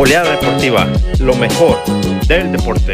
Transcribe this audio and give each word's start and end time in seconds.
Oleada 0.00 0.36
Deportiva, 0.36 0.86
lo 1.18 1.34
mejor 1.34 1.76
del 2.28 2.52
deporte. 2.52 2.92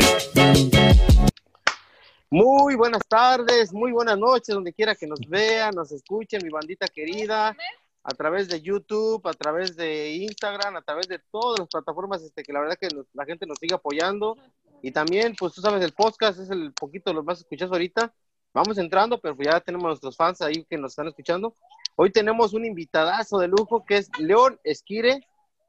Muy 2.31 2.77
buenas 2.77 3.03
tardes, 3.07 3.75
muy 3.75 3.93
buenas 3.93 4.17
noches, 4.17 4.55
donde 4.55 4.73
quiera 4.73 4.95
que 4.95 5.07
nos 5.07 5.21
vean, 5.29 5.75
nos 5.75 5.93
escuchen, 5.93 6.41
mi 6.43 6.49
bandita 6.49 6.87
querida, 6.89 7.55
a 8.03 8.15
través 8.15 8.49
de 8.49 8.63
YouTube, 8.63 9.21
a 9.29 9.35
través 9.35 9.77
de 9.77 10.15
Instagram, 10.15 10.77
a 10.77 10.81
través 10.81 11.07
de 11.07 11.19
todas 11.31 11.59
las 11.59 11.69
plataformas 11.69 12.23
este, 12.23 12.43
que 12.43 12.55
la 12.55 12.61
verdad 12.61 12.79
que 12.81 12.89
la 13.13 13.27
gente 13.27 13.45
nos 13.45 13.59
sigue 13.59 13.75
apoyando. 13.75 14.39
Y 14.81 14.91
también, 14.91 15.37
pues 15.39 15.53
tú 15.53 15.61
sabes, 15.61 15.83
el 15.83 15.93
podcast 15.93 16.41
es 16.41 16.49
el 16.49 16.73
poquito 16.73 17.13
lo 17.13 17.23
más 17.23 17.39
escuchados 17.39 17.73
ahorita. 17.73 18.15
Vamos 18.55 18.79
entrando, 18.79 19.21
pero 19.21 19.37
ya 19.39 19.61
tenemos 19.61 19.89
nuestros 19.89 20.17
fans 20.17 20.41
ahí 20.41 20.65
que 20.65 20.79
nos 20.79 20.93
están 20.93 21.09
escuchando. 21.09 21.55
Hoy 21.97 22.11
tenemos 22.11 22.55
un 22.55 22.65
invitadazo 22.65 23.39
de 23.41 23.49
lujo 23.49 23.85
que 23.85 23.99
es 23.99 24.11
León 24.19 24.59
Esquire, 24.65 25.21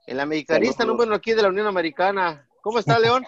el 0.05 0.19
americanista 0.19 0.85
número 0.85 1.15
aquí 1.15 1.33
de 1.33 1.41
la 1.41 1.49
Unión 1.49 1.67
Americana. 1.67 2.47
¿Cómo 2.61 2.79
está, 2.79 2.99
León? 2.99 3.25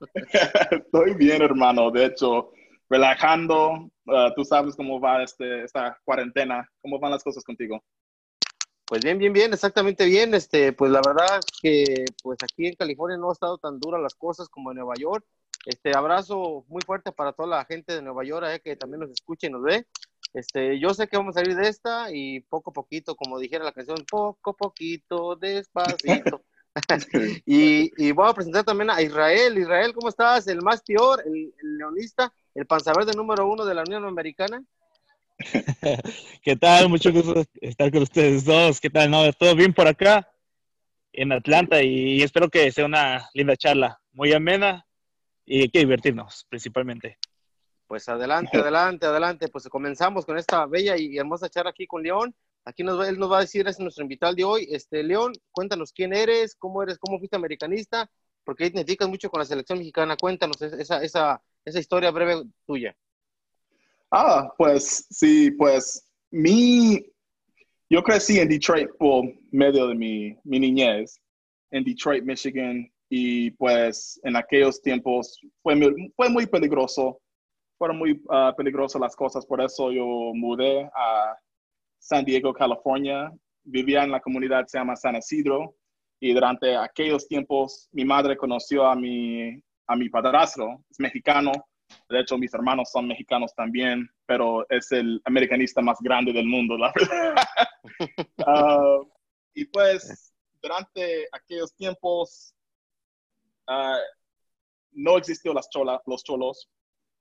Estoy 0.70 1.14
bien, 1.14 1.42
hermano. 1.42 1.90
De 1.90 2.06
hecho, 2.06 2.52
relajando. 2.88 3.90
Uh, 4.06 4.32
tú 4.34 4.44
sabes 4.44 4.74
cómo 4.74 5.00
va 5.00 5.22
este, 5.22 5.64
esta 5.64 5.98
cuarentena. 6.04 6.68
¿Cómo 6.80 6.98
van 6.98 7.10
las 7.10 7.22
cosas 7.22 7.44
contigo? 7.44 7.82
Pues 8.86 9.02
bien, 9.02 9.18
bien, 9.18 9.32
bien, 9.32 9.52
exactamente 9.52 10.06
bien. 10.06 10.32
Este, 10.34 10.72
pues 10.72 10.90
la 10.90 11.02
verdad 11.04 11.40
que 11.60 12.06
pues 12.22 12.38
aquí 12.42 12.68
en 12.68 12.74
California 12.74 13.18
no 13.18 13.28
ha 13.28 13.32
estado 13.34 13.58
tan 13.58 13.78
duras 13.78 14.00
las 14.00 14.14
cosas 14.14 14.48
como 14.48 14.70
en 14.70 14.78
Nueva 14.78 14.94
York. 14.98 15.24
Este 15.66 15.94
abrazo 15.94 16.64
muy 16.68 16.80
fuerte 16.82 17.12
para 17.12 17.32
toda 17.32 17.48
la 17.48 17.64
gente 17.66 17.92
de 17.92 18.00
Nueva 18.00 18.24
York 18.24 18.46
eh, 18.48 18.60
que 18.64 18.76
también 18.76 19.00
nos 19.00 19.10
escucha 19.10 19.46
y 19.46 19.50
nos 19.50 19.62
ve. 19.62 19.86
Este, 20.32 20.78
yo 20.78 20.92
sé 20.94 21.08
que 21.08 21.16
vamos 21.16 21.36
a 21.36 21.40
salir 21.40 21.56
de 21.56 21.68
esta 21.68 22.12
y 22.12 22.40
poco 22.40 22.70
a 22.70 22.72
poquito, 22.72 23.16
como 23.16 23.38
dijera 23.38 23.64
la 23.64 23.72
canción, 23.72 24.04
poco 24.08 24.50
a 24.50 24.56
poquito, 24.56 25.36
despacito. 25.36 26.42
y, 27.46 27.90
y, 27.96 28.12
voy 28.12 28.28
a 28.28 28.34
presentar 28.34 28.64
también 28.64 28.90
a 28.90 29.02
Israel. 29.02 29.58
Israel, 29.58 29.92
¿cómo 29.94 30.08
estás? 30.08 30.46
El 30.46 30.62
más 30.62 30.82
peor, 30.82 31.22
el, 31.26 31.52
leonista, 31.78 32.32
el 32.54 32.66
panzaverde 32.66 33.12
número 33.14 33.48
uno 33.48 33.64
de 33.64 33.74
la 33.74 33.82
Unión 33.82 34.04
Americana. 34.04 34.62
¿Qué 36.42 36.56
tal? 36.56 36.88
Mucho 36.88 37.12
gusto 37.12 37.44
estar 37.60 37.90
con 37.90 38.02
ustedes 38.02 38.44
dos. 38.44 38.80
¿Qué 38.80 38.90
tal? 38.90 39.10
¿No? 39.10 39.32
¿Todo 39.32 39.54
bien 39.54 39.72
por 39.72 39.86
acá? 39.86 40.28
En 41.12 41.32
Atlanta 41.32 41.82
y 41.82 42.22
espero 42.22 42.48
que 42.48 42.70
sea 42.70 42.84
una 42.84 43.28
linda 43.34 43.56
charla, 43.56 43.98
muy 44.12 44.32
amena 44.32 44.86
y 45.44 45.62
hay 45.62 45.68
que 45.68 45.80
divertirnos 45.80 46.46
principalmente. 46.48 47.18
Pues 47.88 48.06
adelante, 48.06 48.58
adelante, 48.58 49.06
adelante. 49.06 49.48
Pues 49.48 49.66
comenzamos 49.68 50.26
con 50.26 50.36
esta 50.36 50.66
bella 50.66 50.96
y 50.98 51.16
hermosa 51.16 51.48
charla 51.48 51.70
aquí 51.70 51.86
con 51.86 52.02
León. 52.02 52.34
Aquí 52.66 52.84
nos 52.84 53.08
él 53.08 53.18
nos 53.18 53.32
va 53.32 53.38
a 53.38 53.40
decir, 53.40 53.66
es 53.66 53.80
nuestro 53.80 54.02
invitado 54.02 54.34
de 54.34 54.44
hoy. 54.44 54.68
Este, 54.70 55.02
León, 55.02 55.32
cuéntanos 55.50 55.90
quién 55.90 56.12
eres, 56.12 56.54
cómo 56.54 56.82
eres, 56.82 56.98
cómo 56.98 57.18
fuiste 57.18 57.36
americanista, 57.36 58.10
porque 58.44 58.66
identificas 58.66 59.08
mucho 59.08 59.30
con 59.30 59.38
la 59.38 59.46
selección 59.46 59.78
mexicana. 59.78 60.18
Cuéntanos 60.20 60.60
esa, 60.60 61.02
esa, 61.02 61.42
esa 61.64 61.78
historia 61.78 62.10
breve 62.10 62.42
tuya. 62.66 62.94
Ah, 64.10 64.52
pues 64.58 65.06
sí, 65.08 65.50
pues 65.52 66.06
mi, 66.30 67.02
yo 67.88 68.02
crecí 68.02 68.38
en 68.38 68.50
Detroit 68.50 68.90
por 68.98 69.24
medio 69.50 69.88
de 69.88 69.94
mi, 69.94 70.36
mi 70.44 70.60
niñez, 70.60 71.18
en 71.70 71.84
Detroit, 71.84 72.22
Michigan, 72.22 72.86
y 73.08 73.50
pues 73.52 74.20
en 74.24 74.36
aquellos 74.36 74.82
tiempos 74.82 75.40
fue, 75.62 75.74
fue 76.14 76.28
muy 76.28 76.46
peligroso 76.46 77.18
fueron 77.78 77.96
muy 77.96 78.12
uh, 78.12 78.54
peligrosas 78.56 79.00
las 79.00 79.14
cosas, 79.14 79.46
por 79.46 79.60
eso 79.60 79.92
yo 79.92 80.04
mudé 80.34 80.90
a 80.94 81.38
San 81.98 82.24
Diego, 82.24 82.52
California. 82.52 83.32
Vivía 83.62 84.02
en 84.02 84.10
la 84.10 84.20
comunidad 84.20 84.66
se 84.66 84.78
llama 84.78 84.96
San 84.96 85.16
Isidro 85.16 85.76
y 86.20 86.32
durante 86.32 86.76
aquellos 86.76 87.28
tiempos 87.28 87.88
mi 87.92 88.04
madre 88.04 88.36
conoció 88.36 88.86
a 88.86 88.96
mi, 88.96 89.62
a 89.86 89.96
mi 89.96 90.08
padrastro, 90.08 90.84
es 90.90 90.98
mexicano. 90.98 91.52
De 92.08 92.20
hecho, 92.20 92.36
mis 92.36 92.52
hermanos 92.52 92.90
son 92.90 93.06
mexicanos 93.06 93.54
también, 93.54 94.10
pero 94.26 94.68
es 94.68 94.92
el 94.92 95.22
americanista 95.24 95.80
más 95.80 95.98
grande 96.00 96.32
del 96.32 96.46
mundo, 96.46 96.76
la 96.76 96.92
verdad. 96.94 97.34
uh, 98.46 99.08
y 99.54 99.64
pues, 99.66 100.34
durante 100.60 101.28
aquellos 101.32 101.74
tiempos, 101.74 102.54
uh, 103.68 103.96
no 104.92 105.16
existió 105.16 105.54
las 105.54 105.70
cholas, 105.70 106.02
los 106.06 106.22
cholos, 106.24 106.68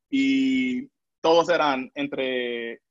y 0.10 0.88
todos 1.22 1.50
eran 1.50 1.92
entre 1.96 2.82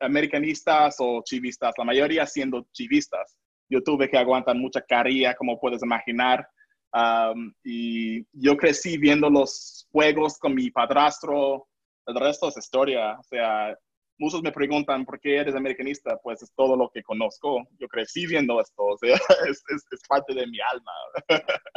americanistas 0.00 0.96
o 0.98 1.22
chivistas, 1.24 1.74
la 1.78 1.84
mayoría 1.84 2.26
siendo 2.26 2.66
chivistas. 2.72 3.36
Yo 3.68 3.82
tuve 3.82 4.08
que 4.08 4.18
aguantar 4.18 4.56
mucha 4.56 4.80
carilla, 4.82 5.34
como 5.34 5.58
puedes 5.58 5.82
imaginar. 5.82 6.48
Um, 6.92 7.52
y 7.64 8.24
yo 8.32 8.56
crecí 8.56 8.96
viendo 8.96 9.28
los 9.28 9.88
juegos 9.90 10.38
con 10.38 10.54
mi 10.54 10.70
padrastro. 10.70 11.66
El 12.06 12.14
resto 12.14 12.48
es 12.48 12.56
historia. 12.56 13.18
O 13.18 13.22
sea, 13.24 13.76
muchos 14.18 14.42
me 14.42 14.52
preguntan 14.52 15.04
por 15.04 15.18
qué 15.20 15.38
eres 15.38 15.56
americanista. 15.56 16.16
Pues 16.22 16.42
es 16.42 16.52
todo 16.54 16.76
lo 16.76 16.90
que 16.90 17.02
conozco. 17.02 17.66
Yo 17.78 17.88
crecí 17.88 18.26
viendo 18.26 18.60
esto. 18.60 18.84
O 18.84 18.98
sea, 18.98 19.14
es, 19.48 19.62
es 19.68 20.00
parte 20.08 20.32
de 20.32 20.46
mi 20.46 20.58
alma. 20.60 20.92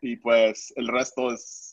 y 0.00 0.16
pues 0.16 0.72
el 0.76 0.88
resto 0.88 1.32
es 1.32 1.71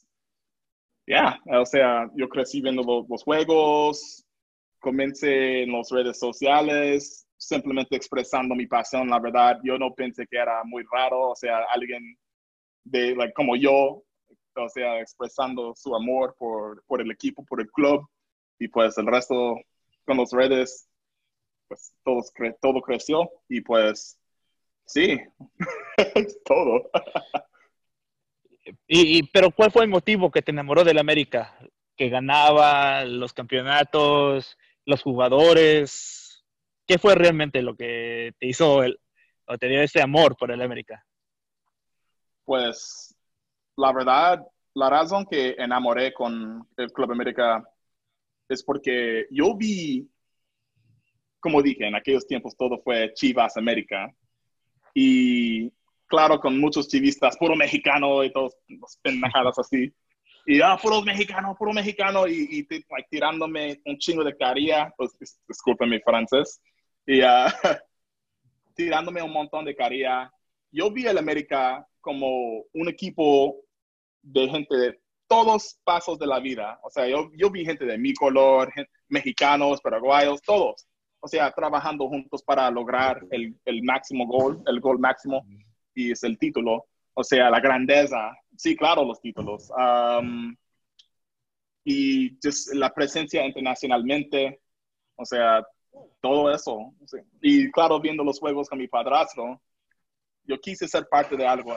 ya, 1.09 1.39
o 1.47 1.65
sea, 1.65 2.07
yo 2.13 2.29
crecí 2.29 2.61
viendo 2.61 2.83
los, 3.09 3.23
juegos, 3.23 4.23
comencé 4.79 5.63
en 5.63 5.71
las 5.71 5.89
redes 5.89 6.19
sociales, 6.19 7.27
simplemente 7.35 7.95
expresando 7.95 8.53
mi 8.53 8.67
pasión, 8.67 9.09
la 9.09 9.19
verdad, 9.19 9.59
yo 9.63 9.79
no 9.79 9.95
pensé 9.95 10.27
que 10.27 10.37
era 10.37 10.63
muy 10.63 10.85
raro, 10.91 11.31
o 11.31 11.35
sea, 11.35 11.63
alguien 11.73 12.15
de, 12.83 13.15
like, 13.15 13.33
como 13.33 13.55
yo, 13.55 14.03
o 14.55 14.69
sea, 14.69 15.01
expresando 15.01 15.73
su 15.75 15.95
amor 15.95 16.35
por, 16.37 16.83
por 16.85 17.01
el 17.01 17.09
equipo, 17.09 17.43
por 17.43 17.59
el 17.59 17.71
club, 17.71 18.07
y 18.59 18.67
pues 18.67 18.95
el 18.99 19.07
resto 19.07 19.55
con 20.05 20.17
las 20.17 20.31
redes, 20.31 20.87
pues 21.67 21.91
todo, 22.03 22.21
todo 22.61 22.81
creció, 22.83 23.27
y 23.47 23.61
pues 23.61 24.19
sí, 24.85 25.19
todo. 26.45 26.91
Y, 28.87 29.23
pero 29.31 29.51
¿cuál 29.51 29.71
fue 29.71 29.83
el 29.83 29.89
motivo 29.89 30.31
que 30.31 30.41
te 30.41 30.51
enamoró 30.51 30.83
del 30.83 30.97
América? 30.97 31.57
¿Que 31.95 32.09
ganaba 32.09 33.05
los 33.05 33.33
campeonatos, 33.33 34.57
los 34.85 35.01
jugadores? 35.01 36.43
¿Qué 36.87 36.97
fue 36.97 37.15
realmente 37.15 37.61
lo 37.61 37.75
que 37.75 38.33
te 38.39 38.47
hizo 38.47 38.83
el, 38.83 38.99
o 39.45 39.57
te 39.57 39.67
dio 39.67 39.81
ese 39.81 40.01
amor 40.01 40.35
por 40.37 40.51
el 40.51 40.61
América? 40.61 41.05
Pues 42.45 43.15
la 43.75 43.93
verdad, 43.93 44.45
la 44.73 44.89
razón 44.89 45.25
que 45.25 45.55
enamoré 45.57 46.13
con 46.13 46.67
el 46.77 46.91
Club 46.91 47.11
América 47.11 47.63
es 48.47 48.63
porque 48.63 49.27
yo 49.29 49.55
vi, 49.55 50.09
como 51.39 51.61
dije, 51.61 51.87
en 51.87 51.95
aquellos 51.95 52.25
tiempos 52.25 52.57
todo 52.57 52.81
fue 52.81 53.13
Chivas 53.13 53.55
América. 53.57 54.13
Y 54.93 55.71
claro, 56.09 56.39
con 56.39 56.59
muchos 56.59 56.87
chivistas, 56.87 57.37
puro 57.37 57.55
mexicano 57.55 58.23
y 58.23 58.33
todos 58.33 58.57
los 58.67 58.97
pendejadas 59.01 59.57
así. 59.59 59.93
Y 60.45 60.61
ah, 60.61 60.77
puro 60.81 61.01
mexicano, 61.03 61.55
puro 61.57 61.71
mexicano, 61.71 62.27
y, 62.27 62.67
tirándome 63.09 63.81
un 63.85 63.97
chingo 63.97 64.23
de 64.23 64.35
caría, 64.35 64.91
pues 64.97 65.11
disculpen 65.47 65.89
mi 65.89 65.99
francés, 65.99 66.59
y 67.05 67.21
uh, 67.21 67.45
tirándome 68.75 69.21
un 69.21 69.31
montón 69.31 69.63
de 69.63 69.75
caría. 69.75 70.31
Yo 70.71 70.91
vi 70.91 71.05
el 71.05 71.17
América 71.17 71.87
como 72.01 72.63
un 72.73 72.89
equipo 72.89 73.57
de 74.21 74.49
gente 74.49 74.75
de 74.75 74.99
todos 75.27 75.79
pasos 75.83 76.17
de 76.17 76.27
la 76.27 76.39
vida. 76.39 76.79
O 76.83 76.89
sea, 76.89 77.07
yo, 77.07 77.29
yo 77.35 77.51
vi 77.51 77.63
gente 77.63 77.85
de 77.85 77.97
mi 77.97 78.13
color, 78.13 78.71
mexicanos, 79.07 79.81
paraguayos, 79.81 80.41
todos. 80.41 80.87
O 81.19 81.27
sea, 81.27 81.51
trabajando 81.51 82.07
juntos 82.07 82.41
para 82.43 82.71
lograr 82.71 83.21
el, 83.29 83.55
el 83.65 83.83
máximo 83.83 84.25
gol, 84.25 84.63
el 84.65 84.79
gol 84.79 84.97
máximo 84.97 85.45
y 85.99 86.11
es 86.11 86.23
el 86.23 86.37
título, 86.37 86.85
o 87.13 87.23
sea, 87.23 87.49
la 87.49 87.59
grandeza, 87.59 88.31
sí, 88.55 88.75
claro, 88.75 89.03
los 89.03 89.19
títulos. 89.21 89.69
y 91.83 92.37
la 92.73 92.93
presencia 92.93 93.45
internacionalmente, 93.45 94.61
o 95.15 95.25
sea, 95.25 95.65
todo 96.21 96.51
eso. 96.51 96.93
Y 97.41 97.69
claro, 97.71 97.99
viendo 97.99 98.23
los 98.23 98.39
juegos 98.39 98.69
con 98.69 98.79
mi 98.79 98.87
padrastro, 98.87 99.61
yo 100.43 100.59
quise 100.59 100.87
ser 100.87 101.07
parte 101.09 101.35
de 101.35 101.45
algo. 101.45 101.75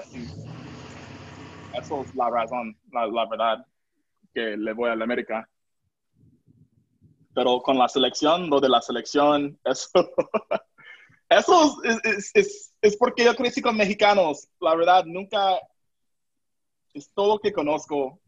Eso 1.75 2.03
es 2.03 2.15
la 2.15 2.31
razón, 2.31 2.79
la 2.93 3.27
verdad, 3.27 3.67
que 4.33 4.57
le 4.57 4.73
voy 4.73 4.91
a 4.91 4.97
la 4.97 5.05
América. 5.05 5.49
Pero 7.35 7.63
con 7.63 7.79
la 7.79 7.89
selección, 7.89 8.51
lo 8.51 8.61
de 8.61 8.69
la 8.69 8.83
selección, 8.83 9.59
eso 9.65 9.89
Eso 11.33 11.83
es, 12.35 12.72
porque 12.99 13.25
yo 13.25 13.34
crecí 13.34 13.62
con 13.62 13.76
mexicanos. 13.76 14.49
La 14.61 14.75
verdad, 14.75 15.05
nunca 15.05 15.58
es 16.93 17.08
todo 17.14 17.34
lo 17.34 17.40
que 17.40 17.52
conozco. 17.52 18.19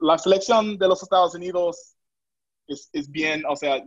la 0.00 0.18
selección 0.18 0.76
de 0.76 0.88
los 0.88 1.02
Estados 1.02 1.34
Unidos 1.34 1.96
es, 2.66 3.10
bien, 3.10 3.44
o 3.46 3.56
sea, 3.56 3.84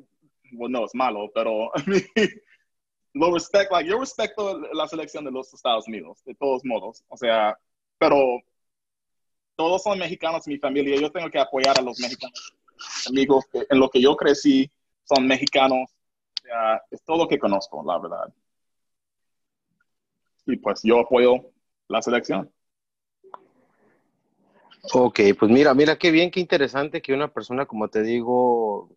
bueno, 0.51 0.79
no 0.79 0.85
es 0.85 0.95
malo, 0.95 1.31
pero 1.33 1.71
lo 3.13 3.33
respeto, 3.33 3.73
like, 3.75 3.89
yo 3.89 4.00
respeto 4.00 4.59
la 4.73 4.88
selección 4.88 5.23
de 5.25 5.31
los 5.31 5.53
Estados 5.53 5.88
Unidos, 5.88 6.21
de 6.25 6.35
todos 6.35 6.65
modos, 6.65 7.03
o 7.07 7.17
sea, 7.17 7.57
pero 7.97 8.41
todos 9.55 9.83
son 9.83 10.00
mexicanos 10.00 10.45
en 10.47 10.53
mi 10.53 10.59
familia, 10.59 11.00
yo 11.00 11.11
tengo 11.11 11.29
que 11.29 11.39
apoyar 11.39 11.77
a 11.79 11.81
los 11.81 12.00
mexicanos, 12.00 12.53
amigos 13.07 13.45
en 13.53 13.79
lo 13.79 13.89
que 13.89 14.01
yo 14.01 14.15
crecí 14.15 14.69
son 15.05 15.27
mexicanos, 15.27 15.89
o 15.89 16.41
sea, 16.41 16.81
es 16.91 17.01
todo 17.03 17.19
lo 17.19 17.27
que 17.27 17.39
conozco, 17.39 17.83
la 17.85 18.00
verdad. 18.00 18.33
Y 20.45 20.57
pues 20.57 20.81
yo 20.84 21.00
apoyo 21.00 21.51
la 21.88 22.01
selección. 22.01 22.51
Ok, 24.92 25.19
pues 25.40 25.50
mira, 25.50 25.74
mira 25.74 25.98
qué 25.98 26.12
bien, 26.12 26.30
qué 26.30 26.42
interesante 26.42 27.01
que 27.01 27.13
una 27.13 27.30
persona, 27.34 27.66
como 27.66 27.88
te 27.88 28.04
digo, 28.04 28.90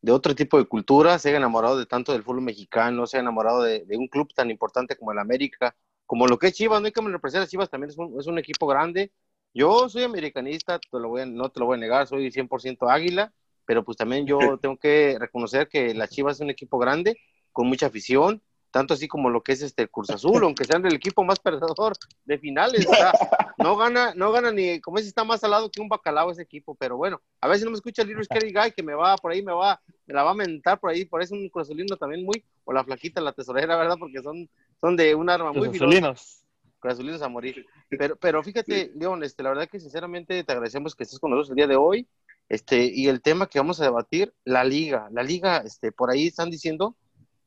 de 0.00 0.12
otro 0.12 0.36
tipo 0.36 0.56
de 0.56 0.66
cultura, 0.66 1.18
se 1.18 1.30
haya 1.30 1.38
enamorado 1.38 1.76
de 1.78 1.86
tanto 1.86 2.12
del 2.12 2.22
fútbol 2.22 2.42
mexicano, 2.42 3.06
se 3.06 3.16
haya 3.16 3.22
enamorado 3.22 3.62
de, 3.62 3.84
un 3.98 4.06
club 4.06 4.32
tan 4.32 4.50
importante 4.50 4.96
como 4.96 5.10
el 5.10 5.18
América, 5.18 5.76
como 6.06 6.28
lo 6.28 6.38
que 6.38 6.48
es 6.48 6.52
Chivas, 6.54 6.80
no 6.80 6.86
hay 6.86 6.92
que 6.92 7.02
me 7.02 7.10
representar, 7.10 7.48
Chivas 7.48 7.68
también 7.68 7.90
es 7.90 7.98
un, 7.98 8.18
es 8.20 8.26
un, 8.28 8.38
equipo 8.38 8.68
grande. 8.68 9.12
Yo 9.52 9.88
soy 9.88 10.04
americanista, 10.04 10.78
te 10.78 10.98
lo 11.00 11.08
voy 11.08 11.22
a, 11.22 11.26
no 11.26 11.48
te 11.50 11.58
lo 11.58 11.66
voy 11.66 11.76
a 11.76 11.80
negar, 11.80 12.06
soy 12.06 12.30
100% 12.30 12.88
águila, 12.88 13.32
pero 13.64 13.84
pues 13.84 13.96
también 13.96 14.26
yo 14.26 14.58
tengo 14.62 14.76
que 14.76 15.16
reconocer 15.18 15.68
que 15.68 15.92
la 15.92 16.06
Chivas 16.06 16.36
es 16.36 16.42
un 16.42 16.50
equipo 16.50 16.78
grande, 16.78 17.18
con 17.50 17.66
mucha 17.66 17.86
afición, 17.86 18.42
tanto 18.70 18.94
así 18.94 19.08
como 19.08 19.30
lo 19.30 19.42
que 19.42 19.52
es 19.52 19.62
este 19.62 19.88
Cruz 19.88 20.10
Azul, 20.10 20.42
aunque 20.44 20.64
sean 20.64 20.84
el 20.86 20.94
equipo 20.94 21.24
más 21.24 21.38
perdedor 21.38 21.94
de 22.24 22.38
finales, 22.38 22.86
no 23.58 23.76
gana, 23.76 24.12
no 24.14 24.32
gana 24.32 24.52
ni, 24.52 24.80
como 24.80 24.98
si 24.98 25.08
está 25.08 25.24
más 25.24 25.42
al 25.44 25.52
lado 25.52 25.70
que 25.70 25.80
un 25.80 25.88
bacalao 25.88 26.30
ese 26.30 26.42
equipo, 26.42 26.74
pero 26.74 26.96
bueno, 26.96 27.20
a 27.40 27.48
ver 27.48 27.58
si 27.58 27.64
no 27.64 27.70
me 27.70 27.76
escucha 27.76 28.02
el 28.02 28.08
Little 28.08 28.24
Scary 28.24 28.52
Guy, 28.52 28.72
que 28.72 28.82
me 28.82 28.94
va 28.94 29.16
por 29.16 29.32
ahí, 29.32 29.42
me 29.42 29.52
va, 29.52 29.80
me 30.06 30.14
la 30.14 30.22
va 30.22 30.32
a 30.32 30.34
mentar 30.34 30.78
por 30.78 30.90
ahí, 30.90 31.04
por 31.04 31.22
eso 31.22 31.34
un 31.34 31.48
Cruz 31.48 31.68
Azulino 31.68 31.96
también 31.96 32.24
muy, 32.24 32.44
o 32.64 32.72
la 32.72 32.84
flaquita, 32.84 33.20
la 33.20 33.32
tesorera, 33.32 33.76
¿verdad? 33.76 33.96
Porque 33.98 34.22
son, 34.22 34.48
son 34.80 34.96
de 34.96 35.14
un 35.14 35.30
arma 35.30 35.52
muy 35.52 35.68
Azulinos. 35.68 36.42
Azulinos 36.82 37.22
a 37.22 37.28
morir. 37.28 37.66
Pero, 37.88 38.16
pero 38.16 38.42
fíjate, 38.42 38.92
León, 38.94 39.22
este, 39.24 39.42
la 39.42 39.50
verdad 39.50 39.68
que 39.68 39.80
sinceramente 39.80 40.44
te 40.44 40.52
agradecemos 40.52 40.94
que 40.94 41.04
estés 41.04 41.18
con 41.18 41.30
nosotros 41.30 41.50
el 41.50 41.56
día 41.56 41.66
de 41.66 41.76
hoy. 41.76 42.06
Este, 42.48 42.84
y 42.84 43.08
el 43.08 43.22
tema 43.22 43.48
que 43.48 43.58
vamos 43.58 43.80
a 43.80 43.84
debatir, 43.84 44.32
la 44.44 44.64
liga. 44.64 45.08
La 45.10 45.22
liga, 45.22 45.58
este, 45.58 45.90
por 45.92 46.10
ahí 46.10 46.28
están 46.28 46.50
diciendo 46.50 46.96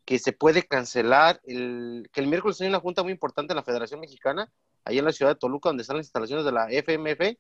que 0.10 0.18
se 0.18 0.34
puede 0.34 0.64
cancelar, 0.64 1.40
el, 1.44 2.10
que 2.12 2.20
el 2.20 2.26
miércoles 2.26 2.60
hay 2.60 2.68
una 2.68 2.80
junta 2.80 3.04
muy 3.04 3.12
importante 3.12 3.54
en 3.54 3.58
la 3.58 3.64
Federación 3.64 4.00
Mexicana, 4.00 4.52
ahí 4.84 4.98
en 4.98 5.06
la 5.06 5.12
ciudad 5.12 5.34
de 5.34 5.40
Toluca, 5.40 5.70
donde 5.70 5.84
están 5.84 5.98
las 5.98 6.08
instalaciones 6.08 6.46
de 6.46 6.52
la 6.52 6.66
FMF, 6.72 7.38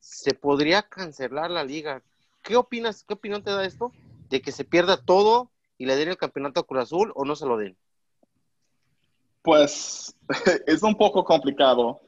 se 0.00 0.34
podría 0.34 0.82
cancelar 0.82 1.52
la 1.52 1.62
liga. 1.62 2.02
¿Qué 2.42 2.56
opinas, 2.56 3.04
qué 3.04 3.14
opinión 3.14 3.44
te 3.44 3.52
da 3.52 3.64
esto 3.64 3.92
de 4.28 4.42
que 4.42 4.50
se 4.50 4.64
pierda 4.64 4.96
todo 4.96 5.52
y 5.78 5.86
le 5.86 5.94
den 5.94 6.08
el 6.08 6.16
campeonato 6.16 6.58
a 6.58 6.66
Cruz 6.66 6.82
Azul 6.82 7.12
o 7.14 7.24
no 7.24 7.36
se 7.36 7.46
lo 7.46 7.56
den? 7.56 7.76
Pues 9.42 10.12
es 10.66 10.82
un 10.82 10.96
poco 10.96 11.22
complicado, 11.22 12.00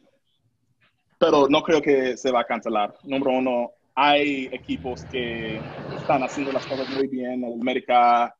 pero 1.17 1.47
no 1.49 1.63
creo 1.63 1.81
que 1.81 2.17
se 2.17 2.33
va 2.33 2.41
a 2.41 2.47
cancelar. 2.47 2.93
Número 3.05 3.39
uno, 3.39 3.71
hay 3.95 4.47
equipos 4.47 5.05
que 5.05 5.61
están 5.97 6.25
haciendo 6.25 6.51
las 6.51 6.67
cosas 6.67 6.89
muy 6.91 7.07
bien. 7.07 7.45
El 7.45 7.61
América 7.61 8.35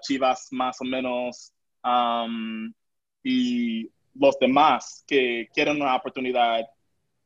Chivas 0.00 0.48
más 0.52 0.80
o 0.80 0.84
menos 0.84 1.52
y 3.22 3.90
los 4.14 4.38
demás 4.38 5.04
que 5.06 5.48
quieren 5.52 5.80
una 5.80 5.96
oportunidad 5.96 6.64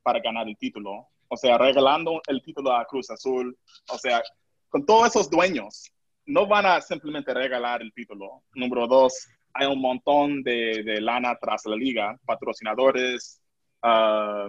para 0.03 0.21
ganar 0.21 0.49
el 0.49 0.57
título. 0.57 1.09
O 1.29 1.37
sea, 1.37 1.57
regalando 1.59 2.21
el 2.27 2.43
título 2.43 2.73
a 2.73 2.85
Cruz 2.85 3.11
Azul. 3.11 3.57
O 3.89 3.99
sea, 3.99 4.23
con 4.69 4.85
todos 4.85 5.09
esos 5.09 5.31
dueños, 5.31 5.93
no 6.27 6.47
van 6.47 6.67
a 6.67 6.81
simplemente 6.81 7.33
regalar 7.35 7.83
el 7.83 7.93
título. 7.93 8.43
Número 8.55 8.87
dos, 8.87 9.29
hay 9.53 9.67
un 9.67 9.81
montón 9.81 10.43
de, 10.43 11.01
lana 11.01 11.37
tras 11.41 11.67
la 11.67 11.77
liga, 11.77 12.19
patrocinadores, 12.25 13.41
o 13.83 14.49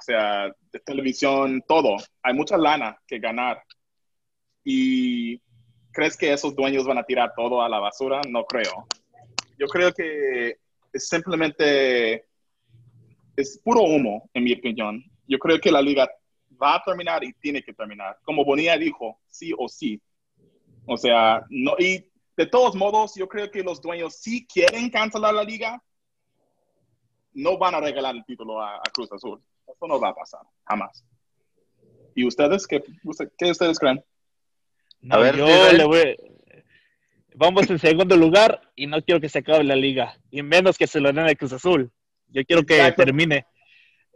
sea, 0.00 0.48
de 0.72 0.80
televisión, 0.80 1.62
todo. 1.66 1.96
Hay 2.22 2.34
mucha 2.34 2.56
lana 2.56 2.98
que 3.06 3.18
ganar. 3.18 3.62
Y 4.64 5.40
¿Crees 5.94 6.16
que 6.16 6.32
esos 6.32 6.56
dueños 6.56 6.84
van 6.84 6.98
a 6.98 7.04
tirar 7.04 7.32
todo 7.36 7.62
a 7.62 7.68
la 7.68 7.78
basura? 7.78 8.20
No 8.28 8.44
creo. 8.44 8.84
Yo 9.56 9.68
creo 9.68 9.92
que 9.92 10.56
es 10.92 11.08
simplemente, 11.08 12.26
es 13.36 13.60
puro 13.62 13.82
humo, 13.82 14.28
en 14.34 14.42
mi 14.42 14.54
opinión. 14.54 15.04
Yo 15.28 15.38
creo 15.38 15.60
que 15.60 15.70
la 15.70 15.80
liga 15.80 16.10
va 16.60 16.74
a 16.74 16.82
terminar 16.82 17.22
y 17.22 17.32
tiene 17.34 17.62
que 17.62 17.72
terminar. 17.72 18.18
Como 18.24 18.44
Bonilla 18.44 18.76
dijo, 18.76 19.20
sí 19.28 19.52
o 19.56 19.68
sí. 19.68 20.02
O 20.86 20.96
sea, 20.96 21.46
no, 21.48 21.76
y 21.78 22.04
de 22.36 22.46
todos 22.46 22.74
modos, 22.74 23.14
yo 23.14 23.28
creo 23.28 23.48
que 23.48 23.62
los 23.62 23.80
dueños 23.80 24.16
sí 24.16 24.44
quieren 24.52 24.90
cancelar 24.90 25.32
la 25.32 25.44
liga, 25.44 25.80
no 27.34 27.56
van 27.56 27.76
a 27.76 27.80
regalar 27.80 28.16
el 28.16 28.24
título 28.24 28.60
a, 28.60 28.82
Cruz 28.92 29.12
Azul. 29.12 29.40
Eso 29.64 29.86
no 29.86 30.00
va 30.00 30.08
a 30.08 30.14
pasar, 30.14 30.40
jamás. 30.64 31.04
¿Y 32.16 32.26
ustedes 32.26 32.66
qué, 32.66 32.82
qué 33.38 33.50
ustedes 33.52 33.78
creen? 33.78 34.04
A 35.10 35.18
ver, 35.18 35.36
yo 35.36 35.72
le 35.72 35.84
voy. 35.84 36.16
Vamos 37.36 37.68
en 37.68 37.78
segundo 37.78 38.16
lugar 38.16 38.60
y 38.76 38.86
no 38.86 39.02
quiero 39.02 39.20
que 39.20 39.28
se 39.28 39.40
acabe 39.40 39.64
la 39.64 39.74
liga, 39.74 40.16
y 40.30 40.42
menos 40.42 40.78
que 40.78 40.86
se 40.86 41.00
lo 41.00 41.12
den 41.12 41.26
a 41.26 41.34
Cruz 41.34 41.52
Azul. 41.52 41.90
Yo 42.28 42.44
quiero 42.44 42.64
que 42.64 42.92
termine. 42.92 43.46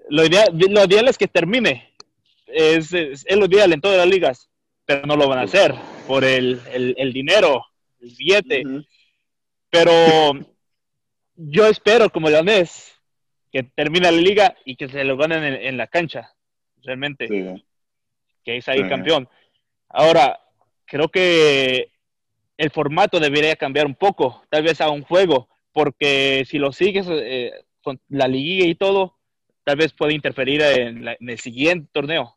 Lo 0.09 0.25
ideal, 0.25 0.49
lo 0.53 0.85
ideal, 0.85 1.09
es 1.09 1.19
que 1.19 1.29
termine. 1.29 1.95
Es, 2.47 2.93
es, 2.93 3.25
lo 3.37 3.47
ideal 3.47 3.73
en 3.73 3.81
todas 3.81 3.99
las 3.99 4.07
ligas, 4.07 4.49
pero 4.85 5.07
no 5.07 5.17
lo 5.17 5.29
van 5.29 5.41
a 5.41 5.43
hacer 5.43 5.75
por 6.07 6.25
el, 6.25 6.61
el, 6.73 7.13
dinero, 7.13 7.65
el 8.01 8.15
billete. 8.17 8.63
Pero 9.69 10.33
yo 11.35 11.67
espero, 11.67 12.11
como 12.11 12.31
leonés, 12.31 12.99
que 13.53 13.63
termine 13.63 14.11
la 14.11 14.19
liga 14.19 14.57
y 14.65 14.77
que 14.77 14.89
se 14.89 15.05
lo 15.05 15.17
ganen 15.17 15.45
en, 15.45 15.77
la 15.77 15.87
cancha, 15.87 16.35
realmente. 16.83 17.27
Que 18.45 18.57
es 18.57 18.69
ahí 18.69 18.89
campeón. 18.89 19.29
Ahora, 19.89 20.41
creo 20.89 21.09
que 21.09 21.93
el 22.57 22.71
formato 22.71 23.21
debería 23.21 23.55
cambiar 23.55 23.87
un 23.87 23.95
poco, 23.95 24.43
tal 24.49 24.65
vez 24.65 24.81
a 24.81 24.91
un 24.91 25.03
juego, 25.03 25.49
porque 25.73 26.45
si 26.49 26.59
lo 26.59 26.73
sigues 26.73 27.07
eh, 27.09 27.53
con 27.83 28.01
la 28.09 28.27
liguilla 28.27 28.67
y 28.67 28.75
todo, 28.75 29.17
tal 29.63 29.77
vez 29.77 29.93
puede 29.93 30.15
interferir 30.15 30.63
en, 30.63 31.07
el 31.07 31.39
siguiente 31.39 31.89
torneo. 31.93 32.37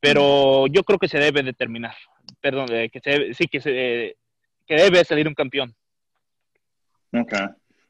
Pero 0.00 0.66
yo 0.68 0.84
creo 0.84 0.98
que 0.98 1.08
se 1.08 1.18
debe 1.18 1.42
determinar, 1.42 1.94
perdón, 2.40 2.68
eh, 2.72 2.88
que 2.88 3.00
se, 3.00 3.34
sí, 3.34 3.48
que, 3.48 3.60
se, 3.60 4.16
que 4.66 4.74
debe 4.76 5.04
salir 5.04 5.26
un 5.26 5.34
campeón. 5.34 5.74
Ok, 7.12 7.34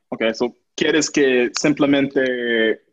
ok, 0.09 0.23
so, 0.33 0.57
¿quieres 0.75 1.11
que 1.11 1.51
simplemente 1.53 2.88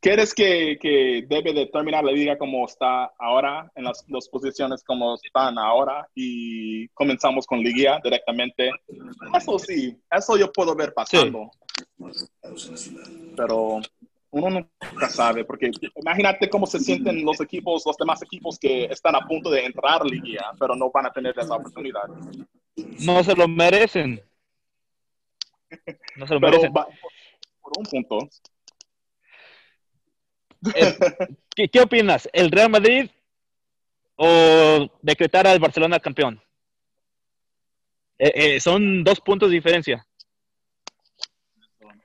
¿Quieres 0.00 0.34
que, 0.34 0.78
que 0.80 1.24
debe 1.26 1.52
de 1.52 1.66
terminar 1.66 2.04
la 2.04 2.12
liga 2.12 2.38
como 2.38 2.64
está 2.66 3.06
ahora, 3.18 3.70
en 3.74 3.84
las 3.84 4.04
dos 4.06 4.28
posiciones 4.28 4.84
como 4.84 5.14
están 5.14 5.58
ahora, 5.58 6.06
y 6.14 6.88
comenzamos 6.88 7.46
con 7.46 7.60
liguilla 7.60 7.98
directamente? 8.02 8.70
Eso 9.34 9.58
sí, 9.58 9.98
eso 10.10 10.36
yo 10.36 10.52
puedo 10.52 10.74
ver 10.74 10.92
pasando. 10.92 11.50
Pero 13.36 13.80
uno 14.30 14.50
nunca 14.50 15.08
sabe, 15.08 15.44
porque 15.44 15.70
imagínate 15.96 16.50
cómo 16.50 16.66
se 16.66 16.78
sienten 16.78 17.24
los 17.24 17.40
equipos, 17.40 17.84
los 17.86 17.96
demás 17.96 18.22
equipos 18.22 18.58
que 18.58 18.84
están 18.84 19.16
a 19.16 19.26
punto 19.26 19.50
de 19.50 19.64
entrar 19.64 20.02
a 20.02 20.04
liguilla, 20.04 20.52
pero 20.60 20.76
no 20.76 20.90
van 20.90 21.06
a 21.06 21.12
tener 21.12 21.34
esa 21.38 21.56
oportunidad. 21.56 22.04
No 23.00 23.24
se 23.24 23.34
lo 23.34 23.48
merecen. 23.48 24.22
No 26.16 26.26
se 26.26 26.34
lo 26.34 26.40
merecen. 26.40 26.72
por 26.72 26.86
un 27.78 27.84
punto, 27.84 28.18
eh, 30.74 31.68
¿qué, 31.68 31.80
opinas? 31.80 32.28
¿El 32.32 32.50
Real 32.50 32.70
Madrid 32.70 33.10
o 34.16 34.88
decretar 35.02 35.46
al 35.46 35.58
Barcelona 35.58 36.00
campeón? 36.00 36.40
Eh, 38.18 38.32
eh, 38.34 38.60
son 38.60 39.04
dos 39.04 39.20
puntos 39.20 39.50
de 39.50 39.56
diferencia. 39.56 40.06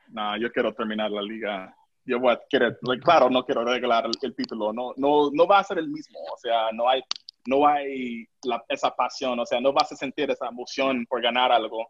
No, 0.10 0.38
yo 0.38 0.52
quiero 0.52 0.74
terminar 0.74 1.10
la 1.10 1.22
liga. 1.22 1.76
Yo 2.04 2.20
voy 2.20 2.34
a 2.34 2.42
querer, 2.50 2.78
claro, 3.02 3.30
no 3.30 3.46
quiero 3.46 3.64
regalar 3.64 4.10
el, 4.22 4.36
título. 4.36 4.74
No, 4.74 4.94
no, 4.98 5.30
no 5.32 5.48
va 5.48 5.60
a 5.60 5.64
ser 5.64 5.78
el 5.78 5.88
mismo. 5.88 6.20
O 6.34 6.38
sea, 6.38 6.72
no 6.74 6.90
hay, 6.90 7.02
no 7.46 7.66
hay 7.66 8.28
esa 8.68 8.94
pasión. 8.94 9.40
O 9.40 9.46
sea, 9.46 9.62
no 9.62 9.72
vas 9.72 9.92
a 9.92 9.96
sentir 9.96 10.30
esa 10.30 10.48
emoción 10.48 11.06
por 11.06 11.22
ganar 11.22 11.52
algo. 11.52 11.88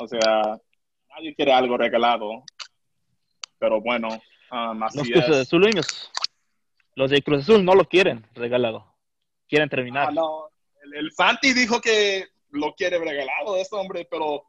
O 0.00 0.06
sea, 0.06 0.58
nadie 1.10 1.34
quiere 1.34 1.52
algo 1.52 1.76
regalado. 1.76 2.44
Pero 3.58 3.80
bueno, 3.80 4.08
Um, 4.50 4.78
los 4.80 5.08
Cruz 5.08 5.28
Azulinos, 5.36 6.10
los 6.94 7.10
de 7.10 7.22
Cruz 7.22 7.42
Azul 7.42 7.64
no 7.64 7.74
lo 7.74 7.84
quieren 7.88 8.26
regalado. 8.34 8.86
Quieren 9.48 9.68
terminar. 9.68 10.08
Ah, 10.08 10.12
no. 10.12 10.48
el, 10.94 11.10
Santi 11.12 11.52
dijo 11.52 11.80
que 11.80 12.26
lo 12.50 12.74
quiere 12.74 12.98
regalado 12.98 13.56
ese 13.56 13.74
hombre, 13.76 14.06
pero 14.10 14.44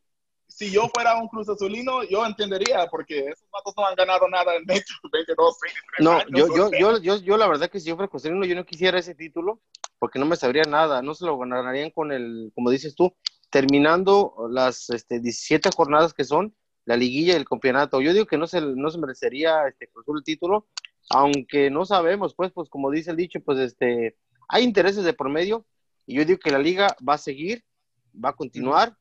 si 0.48 0.72
yo 0.72 0.90
fuera 0.94 1.18
un 1.18 1.28
Cruz 1.28 1.50
Azulino, 1.50 2.04
yo 2.04 2.26
entendería, 2.26 2.88
porque 2.90 3.20
esos 3.20 3.48
matos 3.52 3.74
no 3.76 3.86
han 3.86 3.96
ganado 3.96 4.28
nada 4.28 4.56
en 4.56 4.66
20, 4.66 4.86
22, 5.12 5.58
23 5.62 6.00
no, 6.00 6.38
Yo, 6.38 6.56
yo, 6.56 6.72
yo, 6.72 6.98
yo, 7.00 7.18
yo, 7.18 7.38
la 7.38 7.48
verdad 7.48 7.70
que 7.70 7.80
si 7.80 7.90
yo 7.90 7.96
fuera 7.96 8.10
Cruz 8.10 8.24
Azulino, 8.24 8.46
yo 8.46 8.56
no 8.56 8.66
quisiera 8.66 8.98
ese 8.98 9.14
título, 9.14 9.62
porque 10.00 10.20
no 10.20 10.26
me 10.26 10.36
sabría 10.36 10.64
nada, 10.64 11.02
no 11.02 11.14
se 11.14 11.26
lo 11.26 11.38
ganarían 11.38 11.92
con 11.92 12.12
el, 12.12 12.52
como 12.56 12.70
dices 12.70 12.96
tú, 12.96 13.16
terminando 13.50 14.48
las 14.50 14.90
este, 14.90 15.20
17 15.20 15.70
jornadas 15.76 16.14
que 16.14 16.24
son 16.24 16.56
la 16.88 16.96
liguilla 16.96 17.34
y 17.34 17.36
el 17.36 17.46
campeonato. 17.46 18.00
Yo 18.00 18.14
digo 18.14 18.26
que 18.26 18.38
no 18.38 18.48
se, 18.48 18.62
no 18.62 18.90
se 18.90 18.98
merecería 18.98 19.68
este, 19.68 19.90
el 20.08 20.24
título, 20.24 20.68
aunque 21.10 21.70
no 21.70 21.86
sabemos, 21.86 22.34
pues, 22.34 22.52
pues 22.54 22.70
como 22.70 22.90
dice 22.90 23.12
el 23.12 23.18
dicho, 23.18 23.42
pues 23.42 23.60
este, 23.60 24.16
hay 24.48 24.64
intereses 24.64 25.04
de 25.04 25.14
por 25.14 25.30
medio 25.30 25.66
y 26.06 26.16
yo 26.16 26.24
digo 26.24 26.40
que 26.40 26.50
la 26.50 26.60
liga 26.60 26.96
va 27.08 27.16
a 27.16 27.18
seguir, 27.18 27.66
va 28.14 28.30
a 28.30 28.36
continuar, 28.36 28.96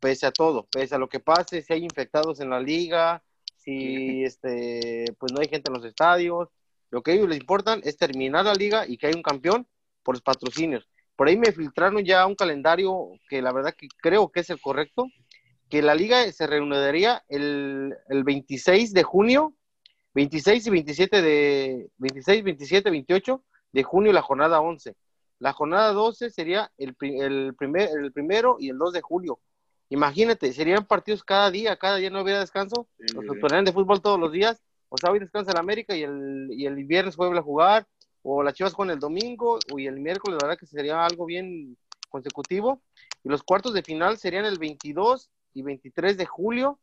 pese 0.00 0.26
a 0.26 0.32
todo, 0.32 0.68
pese 0.70 0.94
a 0.94 0.98
lo 0.98 1.08
que 1.08 1.18
pase, 1.18 1.62
si 1.62 1.72
hay 1.72 1.82
infectados 1.82 2.40
en 2.40 2.50
la 2.50 2.60
liga, 2.60 3.24
si 3.56 4.22
este, 4.22 5.06
pues 5.18 5.32
no 5.32 5.40
hay 5.40 5.48
gente 5.48 5.70
en 5.70 5.78
los 5.78 5.86
estadios, 5.86 6.50
lo 6.90 7.02
que 7.02 7.12
a 7.12 7.14
ellos 7.14 7.30
les 7.30 7.40
importan 7.40 7.80
es 7.84 7.96
terminar 7.96 8.44
la 8.44 8.54
liga 8.54 8.86
y 8.86 8.98
que 8.98 9.06
hay 9.06 9.14
un 9.14 9.22
campeón 9.22 9.66
por 10.02 10.14
los 10.14 10.22
patrocinios. 10.22 10.86
Por 11.16 11.28
ahí 11.28 11.38
me 11.38 11.52
filtraron 11.52 12.04
ya 12.04 12.26
un 12.26 12.34
calendario 12.34 13.12
que 13.30 13.40
la 13.40 13.52
verdad 13.52 13.74
que 13.74 13.88
creo 14.02 14.30
que 14.30 14.40
es 14.40 14.50
el 14.50 14.60
correcto, 14.60 15.06
que 15.74 15.82
la 15.82 15.96
liga 15.96 16.30
se 16.30 16.46
reanudaría 16.46 17.24
el, 17.28 17.96
el 18.08 18.22
26 18.22 18.92
de 18.92 19.02
junio, 19.02 19.54
26 20.14 20.68
y 20.68 20.70
27 20.70 21.20
de 21.20 21.90
26, 21.98 22.44
27, 22.44 22.90
28 22.90 23.42
de 23.72 23.82
junio 23.82 24.12
la 24.12 24.22
jornada 24.22 24.60
11. 24.60 24.94
La 25.40 25.52
jornada 25.52 25.92
12 25.92 26.30
sería 26.30 26.70
el, 26.78 26.94
el, 27.00 27.56
primer, 27.58 27.88
el 27.88 28.12
primero 28.12 28.56
y 28.60 28.68
el 28.68 28.78
2 28.78 28.92
de 28.92 29.00
julio. 29.00 29.40
Imagínate, 29.88 30.52
serían 30.52 30.86
partidos 30.86 31.24
cada 31.24 31.50
día, 31.50 31.74
cada 31.74 31.96
día 31.96 32.08
no 32.08 32.22
hubiera 32.22 32.38
descanso, 32.38 32.86
los 33.12 33.40
torneos 33.40 33.64
de 33.64 33.72
fútbol 33.72 34.00
todos 34.00 34.20
los 34.20 34.30
días, 34.30 34.62
o 34.90 34.96
sea, 34.96 35.10
hoy 35.10 35.18
descansa 35.18 35.50
el 35.50 35.58
América 35.58 35.96
y 35.96 36.04
el, 36.04 36.50
y 36.52 36.66
el 36.66 36.84
viernes 36.84 37.16
vuelve 37.16 37.40
a 37.40 37.42
jugar, 37.42 37.84
o 38.22 38.44
las 38.44 38.54
Chivas 38.54 38.74
con 38.74 38.90
el 38.90 39.00
domingo 39.00 39.58
y 39.76 39.88
el 39.88 39.98
miércoles, 39.98 40.38
la 40.40 40.46
verdad 40.46 40.60
que 40.60 40.66
sería 40.66 41.04
algo 41.04 41.26
bien 41.26 41.76
consecutivo. 42.10 42.80
Y 43.24 43.28
los 43.28 43.42
cuartos 43.42 43.74
de 43.74 43.82
final 43.82 44.18
serían 44.18 44.44
el 44.44 44.60
22 44.60 45.32
y 45.54 45.62
23 45.62 46.16
de 46.16 46.26
julio 46.26 46.80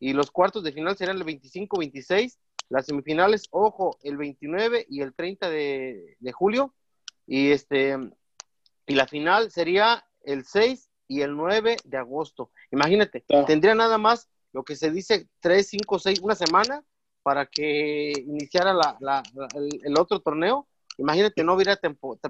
y 0.00 0.12
los 0.12 0.30
cuartos 0.30 0.64
de 0.64 0.72
final 0.72 0.96
serían 0.96 1.18
el 1.18 1.24
25, 1.24 1.78
26. 1.78 2.38
Las 2.70 2.86
semifinales, 2.86 3.44
ojo, 3.50 3.98
el 4.02 4.16
29 4.16 4.86
y 4.88 5.02
el 5.02 5.14
30 5.14 5.50
de, 5.50 6.16
de 6.18 6.32
julio. 6.32 6.74
Y 7.26 7.52
este 7.52 7.96
y 8.86 8.94
la 8.94 9.06
final 9.06 9.50
sería 9.50 10.04
el 10.22 10.44
6 10.44 10.90
y 11.08 11.20
el 11.22 11.36
9 11.36 11.76
de 11.84 11.96
agosto. 11.96 12.50
Imagínate, 12.70 13.24
tendría 13.46 13.74
nada 13.74 13.98
más 13.98 14.28
lo 14.52 14.64
que 14.64 14.76
se 14.76 14.90
dice 14.90 15.28
3, 15.40 15.66
5, 15.66 15.98
6, 15.98 16.20
una 16.20 16.34
semana 16.34 16.84
para 17.22 17.46
que 17.46 18.12
iniciara 18.12 18.74
la, 18.74 18.96
la, 19.00 19.22
el, 19.54 19.80
el, 19.84 19.98
otro 19.98 20.20
torneo 20.20 20.68
Imagínate, 20.98 21.42
no 21.42 21.54
hubiera 21.54 21.78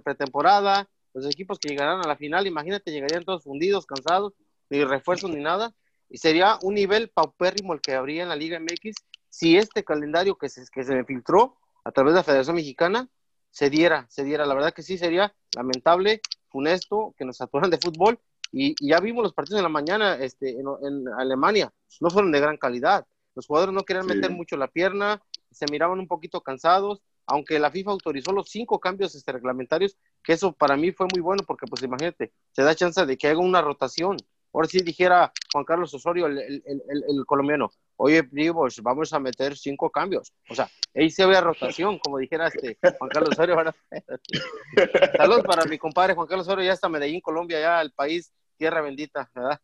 pretemporada, 0.03 0.89
los 1.13 1.27
equipos 1.27 1.59
que 1.59 1.69
llegarán 1.69 2.01
a 2.01 2.09
la 2.09 2.17
final, 2.17 2.47
imagínate, 2.47 2.91
llegarían 2.91 3.25
todos 3.25 3.45
fundidos, 3.45 3.87
cansados, 3.87 4.33
ni 4.71 4.83
refuerzos 4.85 5.31
ni 5.31 5.43
nada, 5.43 5.75
y 6.15 6.19
sería 6.19 6.61
un 6.63 6.75
nivel 6.75 7.09
paupérrimo 7.09 7.75
el 7.75 7.81
que 7.81 7.93
habría 7.93 8.23
en 8.23 8.29
la 8.29 8.37
Liga 8.37 8.61
MX 8.61 8.95
si 9.29 9.57
este 9.57 9.83
calendario 9.83 10.39
que 10.39 10.49
se, 10.49 10.63
que 10.73 10.85
se 10.85 10.95
me 10.95 11.05
filtró 11.05 11.57
a 11.83 11.91
través 11.91 12.13
de 12.13 12.21
la 12.21 12.23
Federación 12.23 12.55
Mexicana 12.55 13.09
se 13.51 13.69
diera, 13.69 14.07
se 14.09 14.23
diera. 14.23 14.47
La 14.47 14.55
verdad 14.55 14.73
que 14.73 14.85
sí 14.85 14.97
sería 14.97 15.35
lamentable, 15.57 16.21
funesto, 16.51 17.17
que 17.19 17.25
nos 17.25 17.39
saturan 17.39 17.69
de 17.69 17.79
fútbol, 17.79 18.21
y, 18.53 18.77
ya 18.81 19.01
vimos 19.01 19.25
los 19.25 19.35
partidos 19.35 19.59
en 19.59 19.65
la 19.65 19.69
mañana 19.69 20.15
este, 20.15 20.51
en, 20.51 21.09
Alemania, 21.19 21.73
no 22.01 22.11
fueron 22.11 22.31
de 22.31 22.39
gran 22.39 22.59
calidad. 22.59 23.05
Los 23.35 23.49
jugadores 23.49 23.75
no 23.75 23.83
querían 23.83 24.07
meter 24.07 24.31
mucho 24.31 24.57
la 24.57 24.69
pierna, 24.69 25.21
se 25.51 25.67
miraban 25.69 25.99
un 25.99 26.07
poquito 26.07 26.43
cansados, 26.43 27.03
aunque 27.27 27.59
la 27.59 27.73
FIFA 27.73 27.91
autorizó 27.91 28.31
los 28.31 28.51
cinco 28.51 28.79
cambios 28.79 29.17
este, 29.17 29.33
reglamentarios, 29.33 29.97
que 30.23 30.35
eso 30.35 30.53
para 30.53 30.77
mí 30.77 30.93
fue 30.93 31.09
muy 31.13 31.21
bueno 31.21 31.43
porque, 31.45 31.67
pues 31.67 31.83
imagínate, 31.83 32.33
se 32.53 32.63
da 32.63 32.77
chance 32.77 33.05
de 33.05 33.19
que 33.19 33.27
haga 33.27 33.41
una 33.41 33.63
rotación. 33.63 34.17
Ahora 34.55 34.69
sí 34.69 34.81
dijera 34.81 35.33
Juan 35.53 35.65
Carlos 35.65 35.93
Osorio, 35.93 36.27
el, 36.27 36.39
el, 36.39 36.63
el, 36.65 37.05
el 37.09 37.27
colombiano, 37.27 37.71
oye, 37.97 38.23
pues 38.23 38.81
vamos 38.81 39.13
a 39.13 39.19
meter 39.19 39.57
cinco 39.57 39.91
cambios. 39.91 40.33
O 40.49 40.55
sea, 40.55 40.69
ahí 40.95 41.11
se 41.11 41.27
ve 41.27 41.41
rotación, 41.41 41.99
como 41.99 42.19
dijera 42.19 42.47
este 42.47 42.79
Juan 42.99 43.11
Carlos 43.11 43.31
Osorio. 43.33 43.57
Saludos 45.17 45.43
para 45.43 45.65
mi 45.65 45.77
compadre 45.77 46.15
Juan 46.15 46.29
Carlos 46.29 46.47
Osorio, 46.47 46.67
ya 46.67 46.73
está 46.73 46.89
Medellín, 46.89 47.21
Colombia, 47.21 47.61
ya 47.61 47.81
el 47.83 47.93
país, 47.93 48.33
tierra 48.57 48.81
bendita, 48.81 49.29
¿verdad? 49.35 49.61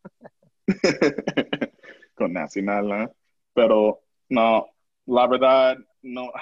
Con 2.14 2.32
Nacional, 2.32 2.90
¿eh? 2.90 3.09
Pero 3.54 4.02
no, 4.28 4.66
la 5.06 5.26
verdad, 5.26 5.78
no 6.02 6.32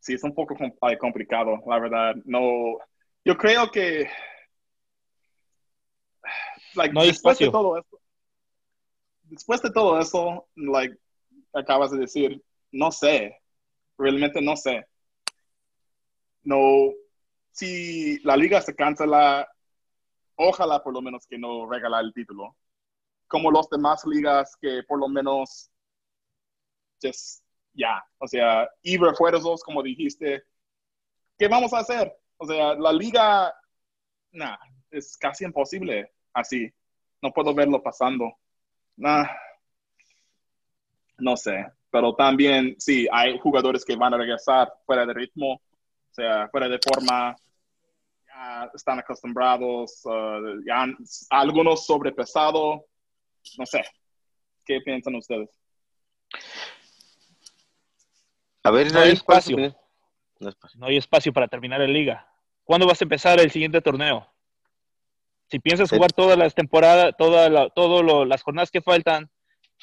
sí 0.00 0.14
es 0.14 0.24
un 0.24 0.34
poco 0.34 0.56
complicado, 0.98 1.62
la 1.66 1.78
verdad. 1.78 2.14
No, 2.24 2.78
yo 3.24 3.36
creo 3.36 3.70
que 3.70 4.08
like, 6.74 6.92
no 6.92 7.02
después 7.04 7.38
de 7.38 7.50
todo 7.50 7.76
eso, 7.78 8.00
después 9.24 9.62
de 9.62 9.70
todo 9.70 9.98
eso, 10.00 10.48
like 10.56 10.96
acabas 11.52 11.90
de 11.90 11.98
decir, 11.98 12.42
no 12.72 12.90
sé, 12.90 13.40
realmente 13.96 14.40
no 14.40 14.56
sé. 14.56 14.86
No, 16.42 16.92
si 17.52 18.18
la 18.20 18.36
liga 18.36 18.60
se 18.60 18.74
cancela, 18.74 19.48
ojalá 20.36 20.82
por 20.82 20.94
lo 20.94 21.02
menos 21.02 21.26
que 21.26 21.38
no 21.38 21.70
regala 21.70 22.00
el 22.00 22.12
título. 22.12 22.56
Como 23.28 23.50
los 23.50 23.68
demás 23.68 24.04
ligas 24.06 24.56
que 24.60 24.82
por 24.88 24.98
lo 24.98 25.08
menos 25.08 25.70
just 27.02 27.44
ya, 27.72 28.04
o 28.18 28.26
sea, 28.26 28.68
y 28.82 28.96
refuerzos, 28.96 29.62
como 29.62 29.82
dijiste, 29.82 30.42
¿qué 31.38 31.46
vamos 31.46 31.72
a 31.72 31.78
hacer? 31.78 32.12
O 32.36 32.46
sea, 32.46 32.74
la 32.74 32.92
liga, 32.92 33.54
nah, 34.32 34.56
es 34.90 35.16
casi 35.16 35.44
imposible 35.44 36.12
así. 36.32 36.70
No 37.22 37.32
puedo 37.32 37.54
verlo 37.54 37.82
pasando. 37.82 38.32
Nah, 38.96 39.26
no 41.18 41.36
sé, 41.36 41.66
pero 41.90 42.14
también 42.14 42.76
sí, 42.78 43.06
hay 43.10 43.38
jugadores 43.38 43.84
que 43.84 43.96
van 43.96 44.14
a 44.14 44.18
regresar 44.18 44.72
fuera 44.86 45.04
de 45.06 45.14
ritmo, 45.14 45.54
o 45.54 46.12
sea, 46.12 46.48
fuera 46.48 46.68
de 46.68 46.78
forma, 46.78 47.36
ya 48.26 48.70
están 48.74 48.98
acostumbrados, 48.98 50.00
uh, 50.04 50.62
ya 50.66 50.86
algunos 51.30 51.86
sobrepesados, 51.86 52.82
no 53.58 53.66
sé. 53.66 53.82
¿Qué 54.64 54.80
piensan 54.80 55.14
ustedes? 55.16 55.50
A 58.62 58.70
ver, 58.70 58.92
no 58.92 59.00
hay 59.00 59.12
espacio. 59.12 59.56
No, 60.76 60.86
hay 60.86 60.96
espacio 60.96 61.32
para 61.32 61.48
terminar 61.48 61.82
en 61.82 61.92
liga. 61.92 62.26
¿Cuándo 62.64 62.86
vas 62.86 63.00
a 63.00 63.04
empezar 63.04 63.40
el 63.40 63.50
siguiente 63.50 63.80
torneo? 63.80 64.26
Si 65.50 65.58
piensas 65.58 65.90
jugar 65.90 66.12
todas 66.12 66.38
las 66.38 66.54
temporadas, 66.54 67.14
todas 67.16 67.50
las 67.50 68.42
jornadas 68.42 68.70
que 68.70 68.82
faltan, 68.82 69.30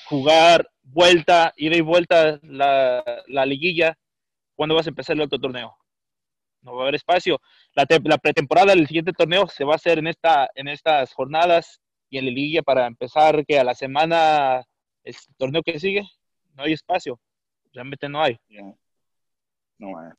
jugar 0.06 0.70
vuelta, 0.84 1.54
ida 1.58 1.76
y 1.76 1.82
vuelta 1.82 2.40
la, 2.44 3.04
la, 3.28 3.46
liguilla, 3.46 3.98
¿cuándo 4.56 4.76
vas 4.76 4.86
a 4.88 4.90
empezar 4.90 5.16
el 5.16 5.24
otro 5.24 5.40
torneo? 5.40 5.76
No 6.62 6.74
va 6.74 6.82
a 6.82 6.84
haber 6.84 6.96
espacio. 6.96 7.42
La, 7.74 7.86
la, 8.04 8.18
pretemporada 8.18 8.74
del 8.74 8.88
siguiente 8.88 9.14
torneo 9.14 9.48
se 9.48 9.66
va 9.66 9.74
a 9.74 9.76
hacer 9.76 10.00
en, 10.00 10.08
esta, 10.08 10.50
en 10.56 10.68
estas 10.68 11.14
jornadas 11.14 11.82
y 12.10 12.18
en 12.18 12.26
la 12.26 12.32
liguilla 12.32 12.62
para 12.62 12.88
empezar 12.88 13.46
que 13.46 13.60
a 13.60 13.64
la 13.64 13.76
semana 13.76 14.64
el 15.04 15.16
torneo 15.38 15.64
que 15.64 15.80
sigue, 15.80 16.04
no 16.54 16.64
hay 16.64 16.74
espacio 16.74 17.20
realmente 17.78 18.10
no 18.10 18.22
hay. 18.22 18.38
No 19.78 20.00
hay. 20.00 20.12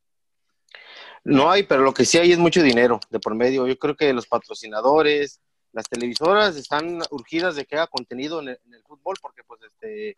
No 1.29 1.51
hay, 1.51 1.63
pero 1.63 1.83
lo 1.83 1.93
que 1.93 2.05
sí 2.05 2.17
hay 2.17 2.31
es 2.31 2.39
mucho 2.39 2.63
dinero 2.63 2.99
de 3.09 3.19
por 3.19 3.35
medio. 3.35 3.67
Yo 3.67 3.77
creo 3.77 3.95
que 3.95 4.11
los 4.13 4.27
patrocinadores, 4.27 5.39
las 5.71 5.87
televisoras 5.87 6.55
están 6.55 6.99
urgidas 7.11 7.55
de 7.55 7.65
que 7.65 7.75
haga 7.75 7.87
contenido 7.87 8.41
en 8.41 8.49
el, 8.49 8.83
fútbol, 8.87 9.15
porque 9.21 9.43
pues 9.45 9.61
este, 9.61 10.17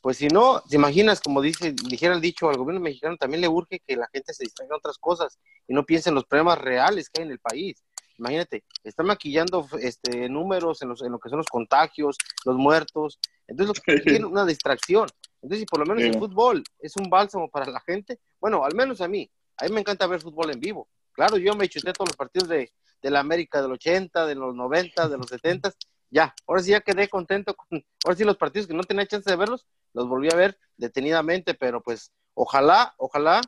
pues 0.00 0.18
si 0.18 0.28
no, 0.28 0.62
te 0.68 0.76
imaginas, 0.76 1.20
como 1.20 1.42
dice, 1.42 1.72
dijera 1.72 2.14
el 2.14 2.20
dicho, 2.20 2.48
al 2.48 2.56
gobierno 2.56 2.80
mexicano 2.80 3.16
también 3.16 3.40
le 3.40 3.48
urge 3.48 3.80
que 3.84 3.96
la 3.96 4.08
gente 4.12 4.32
se 4.32 4.44
distraiga 4.44 4.74
en 4.74 4.78
otras 4.78 4.98
cosas 4.98 5.38
y 5.66 5.74
no 5.74 5.84
piense 5.84 6.10
en 6.10 6.14
los 6.14 6.24
problemas 6.24 6.58
reales 6.58 7.10
que 7.10 7.20
hay 7.20 7.26
en 7.26 7.32
el 7.32 7.40
país. 7.40 7.82
Imagínate, 8.18 8.64
está 8.84 9.02
maquillando 9.02 9.66
este, 9.80 10.28
números 10.28 10.82
en, 10.82 10.88
los, 10.88 11.02
en 11.02 11.12
lo 11.12 11.18
que 11.18 11.28
son 11.28 11.38
los 11.38 11.46
contagios, 11.46 12.16
los 12.44 12.56
muertos. 12.56 13.18
Entonces, 13.46 13.76
lo 13.76 13.82
que 13.82 14.00
tiene 14.20 14.26
una 14.26 14.44
distracción. 14.44 15.08
Entonces, 15.40 15.60
si 15.60 15.66
por 15.66 15.80
lo 15.80 15.86
menos 15.86 16.02
el 16.02 16.18
fútbol 16.18 16.62
es 16.78 16.96
un 16.96 17.08
bálsamo 17.08 17.48
para 17.48 17.66
la 17.66 17.80
gente, 17.80 18.18
bueno, 18.40 18.64
al 18.64 18.74
menos 18.74 19.00
a 19.00 19.08
mí, 19.08 19.30
a 19.58 19.64
mí 19.64 19.72
me 19.72 19.80
encanta 19.80 20.06
ver 20.06 20.20
fútbol 20.20 20.50
en 20.50 20.60
vivo. 20.60 20.88
Claro, 21.12 21.36
yo 21.36 21.54
me 21.54 21.68
chuté 21.68 21.92
todos 21.92 22.10
los 22.10 22.16
partidos 22.16 22.48
de, 22.48 22.72
de 23.02 23.10
la 23.10 23.20
América 23.20 23.60
del 23.60 23.72
80, 23.72 24.26
de 24.26 24.34
los 24.34 24.54
90, 24.54 25.08
de 25.08 25.18
los 25.18 25.26
70, 25.26 25.72
ya, 26.10 26.34
ahora 26.46 26.62
sí 26.62 26.70
ya 26.70 26.80
quedé 26.80 27.08
contento 27.08 27.54
con, 27.54 27.66
ahora 28.04 28.16
sí 28.16 28.24
los 28.24 28.36
partidos 28.36 28.66
que 28.66 28.74
no 28.74 28.82
tenía 28.82 29.06
chance 29.06 29.28
de 29.28 29.36
verlos, 29.36 29.66
los 29.92 30.08
volví 30.08 30.28
a 30.32 30.36
ver 30.36 30.58
detenidamente, 30.76 31.54
pero 31.54 31.82
pues 31.82 32.12
ojalá, 32.34 32.94
ojalá 32.98 33.40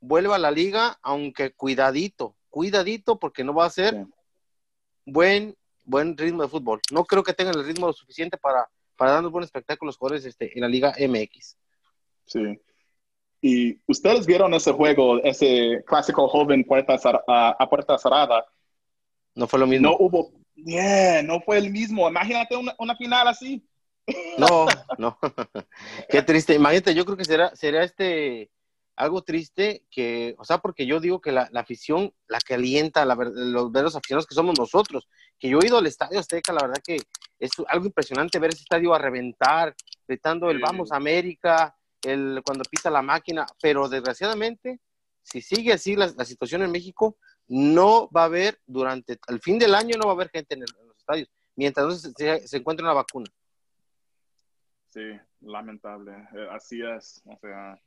vuelva 0.00 0.36
a 0.36 0.38
la 0.38 0.50
liga, 0.50 0.98
aunque 1.02 1.52
cuidadito, 1.52 2.36
cuidadito, 2.50 3.18
porque 3.18 3.44
no 3.44 3.54
va 3.54 3.66
a 3.66 3.70
ser 3.70 4.06
buen, 5.06 5.56
buen 5.84 6.16
ritmo 6.16 6.42
de 6.42 6.48
fútbol. 6.48 6.80
No 6.90 7.04
creo 7.04 7.22
que 7.22 7.34
tengan 7.34 7.56
el 7.56 7.64
ritmo 7.64 7.86
lo 7.86 7.92
suficiente 7.92 8.36
para 8.36 8.68
para 9.02 9.12
darnos 9.12 9.32
buen 9.32 9.44
espectáculo 9.44 9.88
los 9.88 9.96
jugadores 9.96 10.24
este, 10.24 10.56
en 10.56 10.60
la 10.60 10.68
Liga 10.68 10.94
MX. 10.96 11.56
Sí. 12.26 12.60
Y 13.44 13.80
ustedes 13.86 14.24
vieron 14.24 14.54
ese 14.54 14.72
juego, 14.72 15.20
ese 15.22 15.82
clásico 15.84 16.28
joven 16.28 16.64
puerta 16.64 16.96
a, 17.26 17.68
puerta 17.68 17.98
cerrada. 17.98 18.46
No 19.34 19.48
fue 19.48 19.58
lo 19.58 19.66
mismo. 19.66 19.88
No 19.88 19.96
hubo, 19.98 20.30
Yeah, 20.54 21.22
no 21.22 21.40
fue 21.40 21.58
el 21.58 21.70
mismo. 21.70 22.08
Imagínate 22.08 22.56
una, 22.56 22.74
una 22.78 22.96
final 22.96 23.26
así. 23.26 23.66
No, 24.38 24.66
no. 24.98 25.18
Qué 26.08 26.22
triste. 26.22 26.54
Imagínate, 26.54 26.94
yo 26.94 27.04
creo 27.04 27.16
que 27.16 27.24
será, 27.24 27.54
será 27.56 27.82
este 27.82 28.50
algo 28.94 29.22
triste 29.22 29.86
que, 29.90 30.34
o 30.38 30.44
sea, 30.44 30.58
porque 30.58 30.86
yo 30.86 31.00
digo 31.00 31.20
que 31.20 31.32
la, 31.32 31.48
la 31.50 31.60
afición, 31.60 32.12
la 32.28 32.38
que 32.38 32.54
alienta, 32.54 33.04
la, 33.04 33.14
los 33.14 33.72
verdaderos 33.72 33.96
aficionados 33.96 34.26
que 34.26 34.34
somos 34.34 34.56
nosotros, 34.58 35.08
que 35.38 35.48
yo 35.48 35.58
he 35.60 35.66
ido 35.66 35.78
al 35.78 35.86
Estadio 35.86 36.20
Azteca, 36.20 36.52
la 36.52 36.60
verdad 36.60 36.82
que 36.84 36.98
es 37.38 37.50
algo 37.68 37.86
impresionante 37.86 38.38
ver 38.38 38.50
ese 38.50 38.62
estadio 38.62 38.94
a 38.94 38.98
reventar, 38.98 39.74
gritando 40.06 40.50
el 40.50 40.60
vamos 40.60 40.92
América, 40.92 41.74
el 42.04 42.42
cuando 42.44 42.64
pisa 42.70 42.90
la 42.90 43.02
máquina, 43.02 43.46
pero 43.60 43.88
desgraciadamente, 43.88 44.80
si 45.22 45.40
sigue 45.40 45.72
así 45.72 45.96
la, 45.96 46.12
la 46.16 46.24
situación 46.24 46.62
en 46.62 46.70
México, 46.72 47.16
no 47.48 48.08
va 48.10 48.22
a 48.22 48.26
haber 48.26 48.58
durante 48.66 49.18
el 49.28 49.40
fin 49.40 49.58
del 49.58 49.74
año, 49.74 49.96
no 49.98 50.06
va 50.06 50.12
a 50.12 50.14
haber 50.14 50.30
gente 50.30 50.54
en, 50.54 50.62
el- 50.62 50.74
en 50.80 50.86
los 50.88 50.96
estadios, 50.98 51.28
mientras 51.56 51.86
no 51.86 51.92
se, 51.92 52.12
se, 52.12 52.46
se 52.48 52.56
encuentre 52.56 52.84
una 52.84 52.94
vacuna. 52.94 53.26
Sí, 54.88 55.18
lamentable. 55.40 56.12
Eh, 56.34 56.48
así 56.50 56.80
es. 56.82 57.22
O 57.24 57.38
sea, 57.40 57.80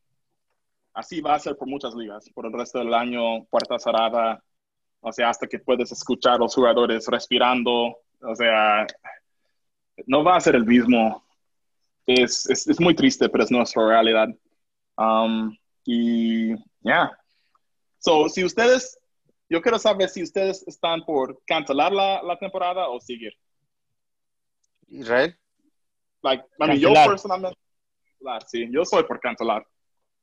así 0.94 1.22
va 1.22 1.36
a 1.36 1.40
ser 1.40 1.56
por 1.56 1.68
muchas 1.68 1.94
ligas. 1.94 2.30
Por 2.34 2.48
el 2.48 2.54
resto 2.54 2.80
del 2.80 2.94
año, 2.94 3.44
puerta 3.46 3.78
cerrada. 3.78 4.44
O 5.02 5.12
sea, 5.12 5.30
hasta 5.30 5.46
que 5.46 5.60
puedes 5.60 5.92
escuchar 5.92 6.34
a 6.34 6.38
los 6.40 6.56
jugadores 6.56 7.06
respirando. 7.08 7.98
O 8.22 8.36
sea, 8.36 8.88
no 10.08 10.24
va 10.24 10.36
a 10.38 10.42
ser 10.42 10.56
el 10.56 10.66
mismo. 10.66 11.24
Es, 12.06 12.50
es, 12.50 12.68
es 12.68 12.80
muy 12.80 12.96
triste, 12.96 13.30
pero 13.30 13.44
es 13.44 13.52
nuestra 13.52 13.88
realidad. 13.88 14.28
Um, 14.98 15.56
y, 15.84 16.54
ya. 16.82 17.12
So, 18.00 18.30
si 18.30 18.44
ustedes, 18.44 18.98
yo 19.50 19.62
quiero 19.62 19.80
saber 19.80 20.10
si 20.10 20.24
ustedes 20.24 20.64
están 20.68 21.04
por 21.06 21.42
cancelar 21.46 21.92
la, 21.92 22.22
la 22.24 22.38
temporada 22.38 22.88
o 22.90 23.00
seguir. 23.00 23.34
Israel. 24.88 25.36
Like, 26.22 26.44
I 26.60 26.68
mean, 26.68 26.80
yo 26.80 26.94
personalmente, 26.94 27.58
cancelar, 28.04 28.44
sí, 28.48 28.68
yo 28.72 28.86
soy 28.86 29.04
por 29.04 29.20
cancelar. 29.20 29.66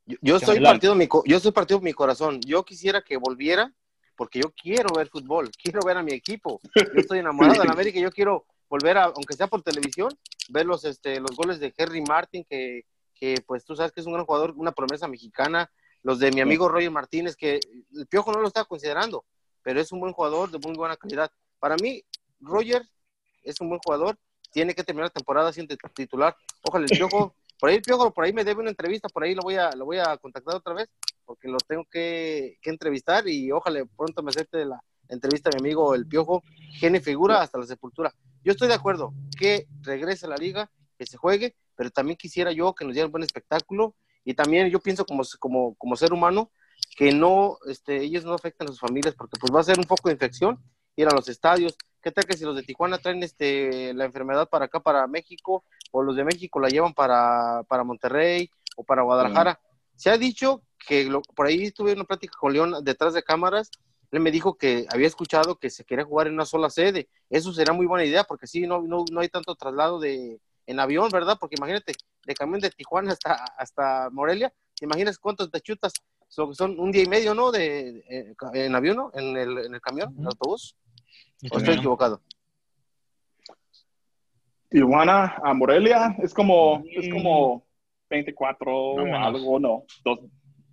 Yo, 0.07 0.17
yo 0.21 0.37
estoy 0.37 0.57
Cancelar. 0.57 0.73
partido 0.73 0.95
mi 0.97 1.09
yo 1.27 1.37
estoy 1.37 1.53
partido 1.53 1.81
mi 1.81 1.93
corazón. 1.93 2.41
Yo 2.41 2.65
quisiera 2.65 3.03
que 3.03 3.17
volviera 3.17 3.73
porque 4.17 4.41
yo 4.41 4.53
quiero 4.53 4.95
ver 4.95 5.09
fútbol, 5.09 5.51
quiero 5.51 5.81
ver 5.85 5.97
a 5.97 6.03
mi 6.03 6.13
equipo. 6.13 6.61
Yo 6.75 7.01
estoy 7.01 7.21
enamorado 7.21 7.61
de 7.61 7.67
la 7.67 7.73
América 7.73 8.01
yo 8.01 8.11
quiero 8.11 8.47
volver 8.73 8.97
a, 8.97 9.05
aunque 9.05 9.35
sea 9.35 9.49
por 9.49 9.61
televisión, 9.63 10.09
ver 10.49 10.65
los 10.65 10.87
este 10.87 11.21
los 11.21 11.37
goles 11.37 11.61
de 11.61 11.75
Henry 11.77 12.01
Martin 12.01 12.43
que, 12.49 12.87
que 13.15 13.35
pues 13.47 13.67
tú 13.67 13.77
sabes 13.77 13.93
que 13.93 14.01
es 14.01 14.07
un 14.07 14.15
gran 14.15 14.25
jugador, 14.25 14.55
una 14.57 14.73
promesa 14.73 15.07
mexicana, 15.07 15.71
los 16.03 16.19
de 16.19 16.33
mi 16.33 16.41
amigo 16.41 16.71
Roger 16.71 16.91
Martínez 16.91 17.37
que 17.37 17.61
el 17.95 18.07
Piojo 18.07 18.33
no 18.33 18.41
lo 18.41 18.49
está 18.49 18.65
considerando, 18.65 19.27
pero 19.63 19.79
es 19.79 19.93
un 19.93 20.01
buen 20.01 20.15
jugador 20.15 20.51
de 20.51 20.59
muy 20.59 20.75
buena 20.75 20.97
calidad. 20.97 21.31
Para 21.59 21.77
mí 21.77 22.03
Roger 22.41 22.83
es 23.43 23.61
un 23.61 23.69
buen 23.69 23.81
jugador, 23.85 24.17
tiene 24.51 24.75
que 24.75 24.85
terminar 24.85 25.09
la 25.09 25.21
temporada 25.21 25.53
siendo 25.53 25.77
titular. 25.95 26.35
Ojalá 26.63 26.87
el 26.89 26.97
Piojo 26.97 27.37
por 27.61 27.69
ahí 27.69 27.77
el 27.77 27.83
Piojo, 27.83 28.11
por 28.11 28.25
ahí 28.25 28.33
me 28.33 28.43
debe 28.43 28.63
una 28.63 28.71
entrevista, 28.71 29.07
por 29.11 29.23
ahí 29.23 29.35
lo 29.35 29.43
voy 29.43 29.57
a, 29.57 29.71
lo 29.73 29.85
voy 29.85 29.99
a 29.99 30.17
contactar 30.17 30.57
otra 30.57 30.73
vez, 30.73 30.89
porque 31.27 31.47
lo 31.47 31.59
tengo 31.59 31.85
que, 31.85 32.57
que 32.63 32.71
entrevistar 32.71 33.29
y 33.29 33.53
ojalá 33.53 33.85
pronto 33.99 34.23
me 34.23 34.31
acepte 34.31 34.65
la 34.65 34.83
entrevista 35.13 35.51
a 35.51 35.57
mi 35.57 35.61
amigo 35.61 35.95
el 35.95 36.07
Piojo, 36.07 36.43
gene 36.73 37.01
figura 37.01 37.41
hasta 37.43 37.59
la 37.59 37.67
sepultura. 37.67 38.13
Yo 38.45 38.53
estoy 38.53 38.69
de 38.69 38.75
acuerdo 38.75 39.13
que 39.39 39.67
regrese 39.83 40.27
a 40.27 40.31
la 40.31 40.37
liga, 40.37 40.71
que 40.99 41.07
se 41.07 41.17
juegue, 41.17 41.55
pero 41.77 41.91
también 41.91 42.17
quisiera 42.17 42.53
yo 42.53 42.75
que 42.75 42.85
nos 42.85 42.95
dieran 42.95 43.11
buen 43.13 43.23
espectáculo 43.23 43.95
y 44.25 44.35
también 44.35 44.69
yo 44.69 44.81
pienso 44.81 45.05
como, 45.05 45.23
como, 45.39 45.75
como 45.77 45.97
ser 45.97 46.13
humano 46.13 46.51
que 46.97 47.13
no, 47.13 47.59
este, 47.67 48.03
ellos 48.03 48.25
no 48.25 48.35
afecten 48.35 48.67
a 48.69 48.71
sus 48.71 48.81
familias 48.81 49.15
porque 49.15 49.39
pues 49.39 49.55
va 49.55 49.61
a 49.61 49.65
ser 49.65 49.79
un 49.79 49.85
foco 49.85 50.09
de 50.09 50.15
infección 50.15 50.59
ir 50.97 51.09
a 51.09 51.15
los 51.15 51.29
estadios. 51.29 51.77
¿Qué 52.03 52.11
tal 52.11 52.25
que 52.25 52.37
si 52.37 52.45
los 52.45 52.57
de 52.57 52.63
Tijuana 52.63 52.99
traen 52.99 53.23
este, 53.23 53.95
la 53.95 54.05
enfermedad 54.05 54.49
para 54.49 54.65
acá, 54.67 54.81
para 54.81 55.07
México, 55.07 55.65
o 55.93 56.03
los 56.03 56.17
de 56.17 56.25
México 56.25 56.59
la 56.61 56.69
llevan 56.69 56.93
para, 56.95 57.63
para 57.69 57.85
Monterrey 57.85 58.51
o 58.77 58.83
para 58.85 59.03
Guadalajara? 59.03 59.61
Se 59.95 60.11
ha 60.11 60.19
dicho 60.19 60.63
que 60.87 61.05
lo- 61.05 61.23
por 61.23 61.47
ahí 61.47 61.71
tuve 61.71 61.93
una 61.93 62.05
plática 62.05 62.35
con 62.39 62.53
León 62.53 62.75
detrás 62.83 63.15
de 63.15 63.23
cámaras. 63.23 63.71
Él 64.13 64.21
me 64.21 64.31
dijo 64.31 64.57
que 64.59 64.87
había 64.91 65.07
escuchado 65.07 65.57
que 65.57 65.71
se 65.71 65.85
quería 65.85 66.05
jugar 66.05 66.27
en 66.27 66.35
una 66.35 66.45
sola 66.45 66.69
sede. 66.71 67.09
Eso 67.31 67.53
será 67.53 67.73
muy 67.73 67.87
buena 67.87 68.05
idea 68.05 68.25
porque 68.25 68.47
sí, 68.47 68.67
no, 68.67 68.83
no, 68.83 69.05
no 69.11 69.21
hay 69.21 69.29
tanto 69.29 69.55
traslado 69.55 69.99
de, 69.99 70.39
en 70.67 70.81
avión, 70.81 71.09
¿verdad? 71.11 71.39
Porque 71.41 71.57
imagínate, 71.59 71.95
de 72.27 72.35
camión 72.35 72.61
de 72.61 72.71
Tijuana 72.71 73.13
hasta, 73.13 73.33
hasta 73.57 74.11
Morelia, 74.11 74.53
¿te 74.77 74.85
imaginas 74.85 75.19
cuántos 75.19 75.51
te 75.51 75.61
chutas? 75.63 75.95
Son, 76.29 76.55
son 76.55 76.79
un 76.79 76.93
día 76.93 77.03
y 77.03 77.09
medio, 77.09 77.35
¿no? 77.35 77.51
De, 77.51 78.05
eh, 78.09 78.35
en 78.55 78.75
avión, 78.75 78.97
¿no? 78.97 79.11
En 79.15 79.37
el, 79.37 79.59
en 79.67 79.75
el 79.75 79.81
camión, 79.81 80.13
en 80.15 80.21
el 80.21 80.27
autobús. 80.29 80.77
¿O 81.51 81.59
estoy 81.59 81.75
equivocado? 81.75 82.21
Tijuana 84.69 85.37
a 85.43 85.53
Morelia 85.55 86.17
es 86.23 86.33
como, 86.33 86.83
es 86.91 87.09
Mm. 87.09 87.13
como 87.13 87.67
24 88.09 88.95
No, 88.97 89.05
menos. 89.05 89.27
algo, 89.27 89.59
no, 89.59 89.85
dos, 90.05 90.21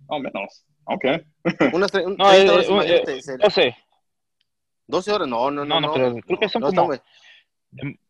o 0.06 0.18
menos. 0.18 0.64
Ok. 0.92 1.04
Unas 1.74 1.92
tre- 1.92 2.04
No, 2.04 2.28
30 2.28 2.36
eh, 2.36 2.50
horas, 2.50 2.66
eh, 2.68 2.72
imagínate, 2.72 3.16
eh, 3.18 3.22
sería- 3.22 3.44
12. 3.44 3.76
12 4.86 5.12
horas, 5.12 5.28
no, 5.28 5.50
no, 5.50 5.64
no. 5.64 5.80
No, 5.80 5.86
no, 5.88 5.92
pero 5.94 6.14
creo 6.26 6.38
que 6.38 6.48
son 6.48 6.62
no, 6.62 6.72
como- 6.72 6.92
está- 6.94 7.04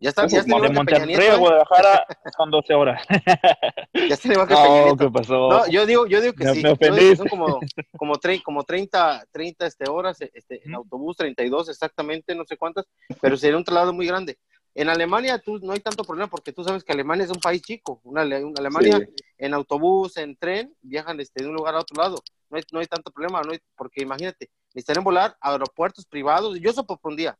ya 0.00 0.08
está, 0.08 0.22
ya 0.26 0.38
es 0.38 0.46
está 0.46 0.58
De 0.60 0.70
Monterrey 0.70 1.14
a 1.28 1.34
¿eh? 1.34 1.36
Guadalajara 1.36 2.06
son 2.38 2.50
12 2.50 2.72
horas. 2.74 3.02
Ya 4.08 4.14
está 4.14 4.32
igual 4.32 4.48
que 4.48 4.54
No. 4.54 4.96
¿qué 4.96 5.10
pasó? 5.10 5.48
No, 5.50 5.68
yo 5.68 5.84
digo, 5.84 6.06
yo 6.06 6.20
digo 6.22 6.32
que 6.32 6.44
Me- 6.44 6.54
sí. 6.54 6.62
me 6.62 6.70
Yo 6.70 6.76
digo 6.76 6.78
que 6.78 6.88
ofendiste. 6.90 7.16
son 7.16 7.28
como, 7.28 7.60
como, 7.98 8.14
tre- 8.14 8.42
como 8.42 8.64
30, 8.64 9.26
30 9.30 9.66
este, 9.66 9.90
horas 9.90 10.16
este, 10.22 10.62
en 10.64 10.74
autobús, 10.74 11.16
32 11.18 11.68
exactamente, 11.68 12.34
no 12.34 12.44
sé 12.46 12.56
cuántas, 12.56 12.86
pero 13.20 13.36
sería 13.36 13.58
un 13.58 13.64
traslado 13.64 13.92
muy 13.92 14.06
grande. 14.06 14.38
En 14.74 14.88
Alemania 14.88 15.38
tú, 15.38 15.58
no 15.58 15.72
hay 15.72 15.80
tanto 15.80 16.04
problema 16.04 16.28
porque 16.30 16.52
tú 16.52 16.62
sabes 16.62 16.84
que 16.84 16.92
Alemania 16.92 17.24
es 17.24 17.30
un 17.30 17.40
país 17.40 17.60
chico. 17.62 18.00
Una, 18.04 18.22
Ale- 18.22 18.44
una 18.44 18.60
Alemania 18.60 18.98
Sí. 18.98 19.06
en 19.38 19.54
autobús, 19.54 20.16
en 20.16 20.36
tren, 20.36 20.74
viajan 20.80 21.18
este, 21.20 21.42
de 21.42 21.48
un 21.48 21.54
lugar 21.56 21.74
a 21.74 21.80
otro 21.80 22.00
lado. 22.00 22.22
No 22.48 22.56
hay, 22.56 22.62
no 22.72 22.78
hay 22.80 22.86
tanto 22.86 23.10
problema, 23.10 23.42
no 23.42 23.52
hay- 23.52 23.60
porque 23.76 24.02
imagínate, 24.02 24.50
necesitarían 24.74 25.04
volar 25.04 25.36
a 25.40 25.52
aeropuertos 25.52 26.06
privados. 26.06 26.58
Yo 26.60 26.72
propondría. 26.86 27.36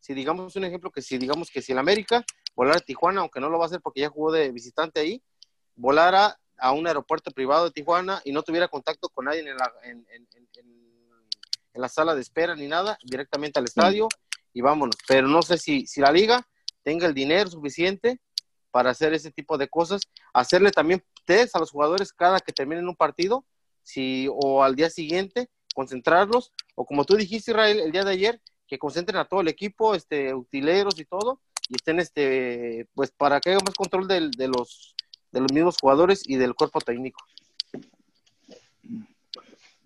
Si 0.00 0.14
digamos 0.14 0.54
un 0.56 0.64
ejemplo 0.64 0.90
que 0.90 1.00
si 1.00 1.16
digamos 1.16 1.50
que 1.50 1.62
si 1.62 1.72
el 1.72 1.78
América 1.78 2.24
volara 2.54 2.76
a 2.78 2.80
Tijuana, 2.80 3.20
aunque 3.22 3.40
no 3.40 3.48
lo 3.48 3.58
va 3.58 3.64
a 3.64 3.66
hacer 3.68 3.80
porque 3.80 4.00
ya 4.00 4.10
jugó 4.10 4.32
de 4.32 4.50
visitante 4.50 5.00
ahí, 5.00 5.22
volara 5.76 6.38
a 6.58 6.72
un 6.72 6.86
aeropuerto 6.86 7.30
privado 7.30 7.64
de 7.64 7.70
Tijuana 7.70 8.20
y 8.24 8.32
no 8.32 8.42
tuviera 8.42 8.68
contacto 8.68 9.08
con 9.08 9.24
nadie 9.24 9.40
en 9.40 9.56
la, 9.56 9.72
en, 9.84 10.06
en- 10.12 10.28
en- 10.34 10.48
en- 10.56 11.28
en 11.74 11.80
la 11.80 11.88
sala 11.88 12.14
de 12.14 12.20
espera 12.20 12.54
ni 12.54 12.68
nada, 12.68 12.98
directamente 13.02 13.58
al 13.58 13.64
estadio 13.64 14.08
y 14.52 14.60
vámonos. 14.60 14.96
Pero 15.08 15.26
no 15.26 15.42
sé 15.42 15.56
si, 15.58 15.86
si 15.86 16.00
la 16.00 16.12
liga 16.12 16.46
tenga 16.84 17.06
el 17.08 17.14
dinero 17.14 17.50
suficiente 17.50 18.20
para 18.70 18.90
hacer 18.90 19.14
ese 19.14 19.30
tipo 19.32 19.56
de 19.58 19.68
cosas, 19.68 20.02
hacerle 20.32 20.70
también 20.70 21.02
test 21.24 21.56
a 21.56 21.58
los 21.60 21.70
jugadores 21.70 22.12
cada 22.12 22.38
que 22.40 22.52
terminen 22.52 22.86
un 22.88 22.94
partido, 22.96 23.44
si, 23.82 24.28
o 24.30 24.62
al 24.62 24.76
día 24.76 24.90
siguiente, 24.90 25.48
concentrarlos, 25.74 26.52
o 26.74 26.84
como 26.84 27.04
tú 27.04 27.16
dijiste, 27.16 27.50
Israel, 27.50 27.80
el 27.80 27.92
día 27.92 28.04
de 28.04 28.12
ayer, 28.12 28.40
que 28.66 28.78
concentren 28.78 29.18
a 29.18 29.24
todo 29.26 29.40
el 29.40 29.48
equipo, 29.48 29.94
este, 29.94 30.34
utileros 30.34 30.98
y 30.98 31.04
todo, 31.04 31.40
y 31.68 31.76
estén, 31.76 32.00
este, 32.00 32.86
pues, 32.94 33.10
para 33.10 33.40
que 33.40 33.50
haya 33.50 33.58
más 33.64 33.74
control 33.74 34.06
del- 34.08 34.30
de, 34.32 34.48
los, 34.48 34.94
de 35.32 35.40
los 35.40 35.52
mismos 35.52 35.76
jugadores 35.80 36.22
y 36.28 36.36
del 36.36 36.54
cuerpo 36.54 36.80
técnico. 36.80 37.22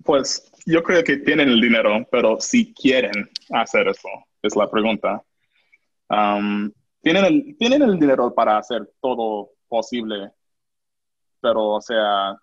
Pues 0.05 0.51
yo 0.65 0.83
creo 0.83 1.05
que 1.05 1.19
tienen 1.19 1.49
el 1.51 1.61
dinero, 1.61 2.07
pero 2.11 2.41
si 2.41 2.73
quieren 2.73 3.29
hacer 3.51 3.89
eso, 3.89 4.09
es 4.43 4.57
la 4.57 4.71
pregunta. 4.71 5.23
Tienen, 7.01 7.25
el, 7.25 7.57
tienen 7.59 7.83
el 7.83 7.99
dinero 7.99 8.35
para 8.35 8.59
hacer 8.59 8.91
todo 9.01 9.51
posible, 9.69 10.33
pero 11.41 11.69
o 11.71 11.81
sea, 11.81 12.37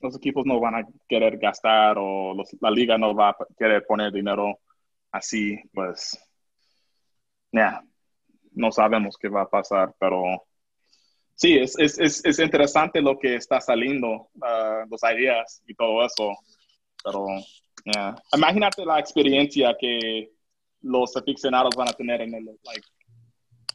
los 0.00 0.16
equipos 0.16 0.44
no 0.46 0.60
van 0.60 0.76
a 0.76 0.82
querer 1.08 1.38
gastar 1.38 1.96
o 1.98 2.34
los- 2.34 2.56
la 2.60 2.70
liga 2.70 2.96
no 2.98 3.14
va 3.14 3.30
a 3.30 3.36
querer 3.56 3.84
poner 3.86 4.12
dinero 4.12 4.58
así, 5.10 5.56
pues, 5.72 6.18
ya, 7.52 7.82
no 8.52 8.70
sabemos 8.72 9.16
qué 9.18 9.28
va 9.28 9.42
a 9.42 9.48
pasar, 9.50 9.94
pero 9.98 10.22
sí, 11.34 11.58
es, 11.58 11.78
es, 11.78 11.98
es, 11.98 12.24
es 12.24 12.38
interesante 12.38 13.00
lo 13.00 13.18
que 13.18 13.36
está 13.36 13.60
saliendo, 13.60 14.30
ah, 14.42 14.84
los 14.88 15.00
ideas 15.02 15.62
y 15.66 15.74
todo 15.74 16.04
eso, 16.04 16.30
pero 17.02 17.26
ya, 17.94 18.14
imagínate 18.36 18.84
la 18.84 18.98
experiencia 19.00 19.76
que 19.78 20.30
los 20.82 21.16
aficionados 21.16 21.74
van 21.76 21.88
a 21.88 21.92
tener 21.92 22.20
en 22.22 22.34
el, 22.34 22.44
like, 22.44 22.86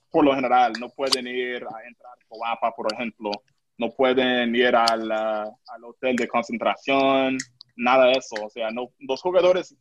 por 0.09 0.23
lo 0.25 0.33
general, 0.35 0.73
no 0.79 0.89
pueden 0.89 1.27
ir 1.27 1.63
a 1.63 1.87
entrar 1.87 2.13
a 2.13 2.25
Coapa, 2.27 2.71
por 2.71 2.91
ejemplo, 2.93 3.31
no 3.77 3.89
pueden 3.91 4.55
ir 4.55 4.75
al, 4.75 5.11
ah, 5.11 5.51
al 5.67 5.83
hotel 5.83 6.15
de 6.15 6.27
concentración, 6.27 7.37
nada 7.75 8.05
de 8.05 8.11
eso. 8.13 8.35
O 8.43 8.49
sea, 8.49 8.69
no, 8.69 8.91
los 8.99 9.21
jugadores 9.21 9.75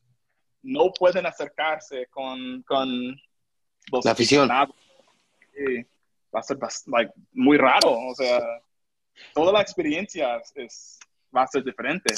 no 0.62 0.90
pueden 0.92 1.26
acercarse 1.26 2.06
con, 2.06 2.62
con 2.62 2.88
los 3.90 4.04
La 4.04 4.12
afición. 4.12 4.50
aficionados. 4.50 4.76
Sí, 5.54 5.86
va 6.34 6.40
a 6.40 6.42
ser 6.42 6.58
like, 6.86 7.12
muy 7.32 7.58
raro. 7.58 7.90
O 8.08 8.14
sea, 8.14 8.40
toda 9.34 9.52
la 9.52 9.60
experiencia 9.60 10.40
es- 10.54 10.98
va 11.36 11.42
a 11.42 11.46
ser 11.46 11.62
diferente. 11.62 12.14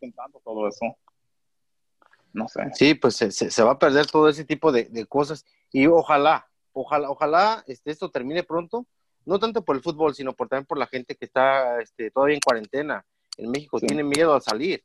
Pensando 0.00 0.40
todo 0.44 0.66
eso. 0.68 0.96
No 2.32 2.48
sé. 2.48 2.62
Sí, 2.74 2.94
pues 2.94 3.16
se, 3.16 3.62
va 3.62 3.72
a 3.72 3.78
perder 3.78 4.06
todo 4.06 4.28
ese 4.28 4.44
tipo 4.44 4.72
de, 4.72 4.84
de 4.84 5.06
cosas 5.06 5.44
y 5.72 5.86
ojalá, 5.86 6.48
ojalá, 6.72 7.10
ojalá 7.10 7.64
este, 7.66 7.90
esto 7.90 8.10
termine 8.10 8.42
pronto, 8.42 8.86
no 9.24 9.38
tanto 9.38 9.64
por 9.64 9.76
el 9.76 9.82
fútbol, 9.82 10.14
sino 10.14 10.32
por, 10.32 10.48
también 10.48 10.66
por 10.66 10.78
la 10.78 10.86
gente 10.86 11.14
que 11.14 11.24
está 11.26 11.80
este, 11.80 12.10
todavía 12.10 12.34
en 12.34 12.40
cuarentena 12.40 13.04
en 13.36 13.50
México, 13.50 13.78
Sí. 13.78 13.86
tiene 13.86 14.02
miedo 14.04 14.34
a 14.34 14.40
salir, 14.40 14.84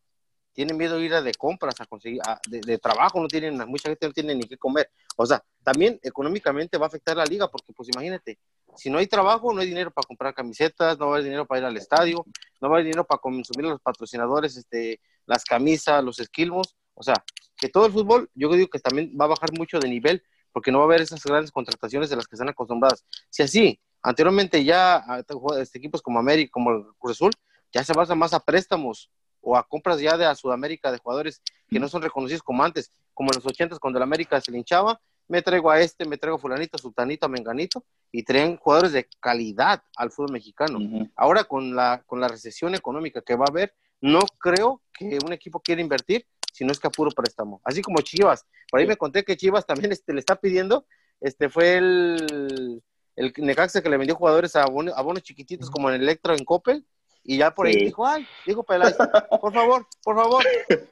tiene 0.54 0.74
miedo 0.74 0.98
a 0.98 1.00
ir 1.00 1.14
a 1.14 1.22
de 1.22 1.34
compras, 1.34 1.76
a 1.82 1.86
conseguir, 1.86 2.22
a- 2.28 2.40
de, 2.50 2.62
de 2.62 2.78
trabajo, 2.78 3.20
no 3.22 3.28
tienen, 3.28 3.58
mucha 3.68 3.90
gente 3.90 4.08
no 4.08 4.14
tiene 4.14 4.34
ni 4.36 4.44
qué 4.44 4.58
comer. 4.58 4.90
O 5.16 5.26
sea, 5.26 5.44
también 5.64 6.00
económicamente 6.02 6.78
va 6.78 6.86
a 6.86 6.88
afectar 6.88 7.16
la 7.18 7.26
liga, 7.26 7.48
porque 7.48 7.74
pues 7.74 7.90
imagínate, 7.90 8.40
si 8.76 8.90
no 8.90 8.98
hay 9.00 9.08
trabajo, 9.08 9.54
no 9.54 9.62
hay 9.62 9.68
dinero 9.68 9.92
para 9.92 10.06
comprar 10.08 10.34
camisetas, 10.34 10.98
no 10.98 11.06
va 11.08 11.12
a 11.12 11.16
haber 11.16 11.26
dinero 11.26 11.46
para 11.46 11.60
ir 11.62 11.66
al 11.66 11.78
estadio, 11.78 12.26
no 12.62 12.70
va 12.70 12.76
a 12.76 12.78
haber 12.78 12.86
dinero 12.86 13.06
para 13.06 13.20
consumir 13.20 13.66
a 13.68 13.70
los 13.70 13.82
patrocinadores, 13.82 14.56
este, 14.58 15.00
las 15.26 15.44
camisas, 15.44 16.04
los 16.04 16.20
esquilmos, 16.20 16.76
o 16.98 17.04
sea, 17.04 17.24
que 17.58 17.70
todo 17.70 17.86
el 17.86 17.92
fútbol, 17.92 18.30
yo 18.36 18.52
digo 18.54 18.68
que 18.68 18.80
también 18.80 19.16
va 19.20 19.26
a 19.26 19.30
bajar 19.30 19.52
mucho 19.58 19.80
de 19.80 19.88
nivel, 19.88 20.24
porque 20.52 20.72
no 20.72 20.80
va 20.80 20.86
a 20.86 20.88
haber 20.88 21.02
esas 21.02 21.24
grandes 21.24 21.52
contrataciones 21.52 22.10
de 22.10 22.16
las 22.16 22.28
que 22.28 22.36
están 22.36 22.50
acostumbradas. 22.50 23.06
Si 23.30 23.44
así, 23.44 23.80
anteriormente 24.02 24.64
ya 24.64 24.98
a- 24.98 25.24
este, 25.60 25.78
equipos 25.78 26.02
como 26.02 26.20
América, 26.20 26.52
como 26.52 26.72
el 26.72 26.84
Cruz 26.98 27.18
Azul, 27.18 27.32
ya 27.72 27.84
se 27.84 27.94
basa 27.94 28.16
más 28.16 28.34
a 28.34 28.40
préstamos 28.40 29.10
o 29.42 29.56
a 29.56 29.64
compras 29.68 30.00
ya 30.00 30.18
de 30.18 30.26
a 30.26 30.36
Sudamérica 30.36 30.92
de 30.92 30.98
jugadores 30.98 31.42
que 31.70 31.80
no 31.80 31.88
son 31.88 32.02
reconocidos 32.02 32.42
como 32.44 32.64
antes, 32.64 32.92
como 33.14 33.30
en 33.32 33.36
los 33.38 33.46
ochentas 33.46 33.80
cuando 33.80 33.98
el 34.00 34.04
América 34.04 34.42
se 34.42 34.52
linchaba, 34.52 35.00
me 35.28 35.42
traigo 35.42 35.70
a 35.70 35.80
este, 35.82 36.06
me 36.06 36.18
traigo 36.18 36.38
a 36.38 36.40
fulanito, 36.40 36.78
sultanito, 36.78 37.26
a 37.26 37.30
menganito, 37.30 37.84
y 38.12 38.24
traen 38.24 38.58
jugadores 38.58 38.94
de 38.94 39.08
calidad 39.20 39.84
al 39.96 40.10
fútbol 40.12 40.32
mexicano. 40.32 40.80
Ahora 41.16 41.44
con 41.44 41.76
la, 41.76 42.02
con 42.06 42.20
la 42.22 42.28
recesión 42.30 42.74
económica 42.76 43.22
que 43.22 43.36
va 43.36 43.46
a 43.48 43.52
haber, 43.52 43.76
no 44.00 44.22
creo 44.40 44.82
que 44.94 45.20
un 45.26 45.34
equipo 45.34 45.60
quiera 45.60 45.82
invertir 45.82 46.26
si 46.54 46.66
no 46.66 46.72
es 46.72 46.80
que 46.80 46.88
a 46.88 46.92
puro 46.92 47.12
préstamo. 47.12 47.62
Así 47.64 47.82
como 47.82 48.02
Chivas. 48.02 48.46
Por 48.70 48.80
ahí 48.80 48.86
Sí. 48.86 48.90
me 48.90 48.98
conté 48.98 49.24
que 49.24 49.38
Chivas 49.38 49.66
también 49.66 49.92
este, 49.92 50.14
le 50.14 50.20
está 50.20 50.36
pidiendo, 50.36 50.86
este 51.22 51.50
fue 51.50 51.78
el, 51.78 52.82
el 53.16 53.34
Necaxa 53.38 53.82
que 53.82 53.90
le 53.90 53.98
vendió 53.98 54.16
jugadores 54.16 54.56
a 54.56 54.66
bonos, 54.66 54.94
a 54.98 55.02
bonos 55.02 55.24
chiquititos 55.24 55.70
como 55.70 55.90
en 55.90 56.02
Electro, 56.02 56.34
en 56.36 56.44
Coppel, 56.46 56.86
y 57.24 57.38
ya 57.38 57.54
por 57.54 57.68
ahí 57.68 57.74
Sí. 57.74 57.86
dijo, 57.86 58.08
ay, 58.08 58.26
dijo 58.46 58.64
Peláez, 58.64 58.96
por 59.42 59.54
favor, 59.54 59.86
por 60.04 60.16
favor, 60.16 60.44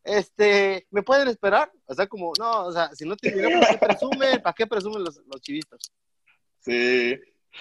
este, 0.04 0.86
¿me 0.91 1.02
pueden 1.04 1.28
esperar? 1.28 1.72
O 1.86 1.94
sea, 1.94 2.08
como, 2.08 2.34
no, 2.39 2.65
o 2.65 2.72
sea, 2.72 2.89
si 2.94 3.06
no 3.08 3.15
dinero, 3.22 3.50
¿para 3.60 3.68
qué 3.72 3.78
presumen? 3.78 4.41
¿Para 4.41 4.54
qué 4.54 4.68
presumen 4.68 5.04
los, 5.04 5.18
los 5.26 5.41
chivistas? 5.41 5.80
Sí, 6.60 7.15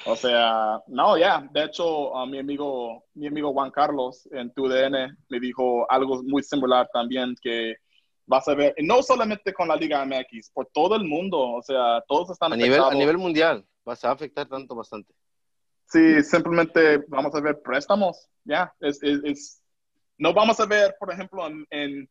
o 0.07 0.17
sea, 0.17 0.83
no, 0.89 1.17
ya, 1.17 1.47
de 1.53 1.65
hecho, 1.65 2.17
a 2.17 2.27
mi 2.27 2.39
amigo, 2.39 3.05
mi 3.15 3.27
amigo 3.27 3.53
Juan 3.53 3.71
Carlos 3.71 4.27
en 4.33 4.53
TUDN 4.53 5.17
me 5.29 5.41
dijo 5.41 5.91
algo 5.91 6.23
muy 6.23 6.43
similar 6.43 6.89
también 6.93 7.35
que 7.41 7.77
vas 8.27 8.47
a 8.49 8.55
ver, 8.55 8.75
no 8.83 9.03
solamente 9.03 9.53
con 9.53 9.69
la 9.69 9.77
Liga 9.77 10.05
MX, 10.05 10.51
por 10.51 10.67
todo 10.67 10.97
el 10.97 11.05
mundo, 11.05 11.39
o 11.39 11.63
sea, 11.63 12.03
todos 12.09 12.31
están 12.31 12.53
A 12.53 12.57
nivel, 12.57 12.73
a 12.73 12.75
afectados. 12.85 12.99
nivel 12.99 13.19
mundial, 13.19 13.67
va, 13.89 13.95
se 13.97 14.07
va 14.07 14.13
a 14.13 14.15
afectar 14.17 14.49
tanto 14.49 14.75
bastante. 14.75 15.13
Sí, 15.87 16.23
simplemente 16.23 16.99
vamos 17.09 17.35
a 17.35 17.41
ver 17.41 17.61
préstamos, 17.63 18.29
ya, 18.45 18.73
es, 18.81 19.03
es, 19.03 19.21
es- 19.25 19.61
no 20.17 20.33
vamos 20.33 20.59
a 20.61 20.67
ver, 20.67 20.95
por 20.99 21.13
ejemplo, 21.13 21.47
en, 21.47 21.67
en, 21.71 22.09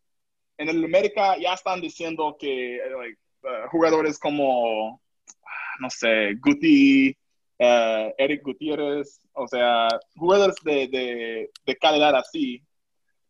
en 0.58 0.70
el 0.70 0.84
América 0.86 1.38
ya 1.38 1.54
están 1.54 1.82
diciendo 1.82 2.36
que 2.38 2.80
like, 3.00 3.20
eh, 3.44 3.68
jugadores 3.72 4.20
como, 4.20 5.02
ah, 5.46 5.76
no 5.80 5.90
sé, 5.90 6.36
Guti, 6.42 7.16
eh, 7.60 8.14
Eric 8.18 8.44
Gutiérrez, 8.44 9.22
o 9.34 9.48
sea, 9.48 9.88
jugadores 10.16 10.56
de, 10.64 10.88
de, 10.90 11.52
de 11.66 11.76
calidad 11.78 12.14
así, 12.16 12.62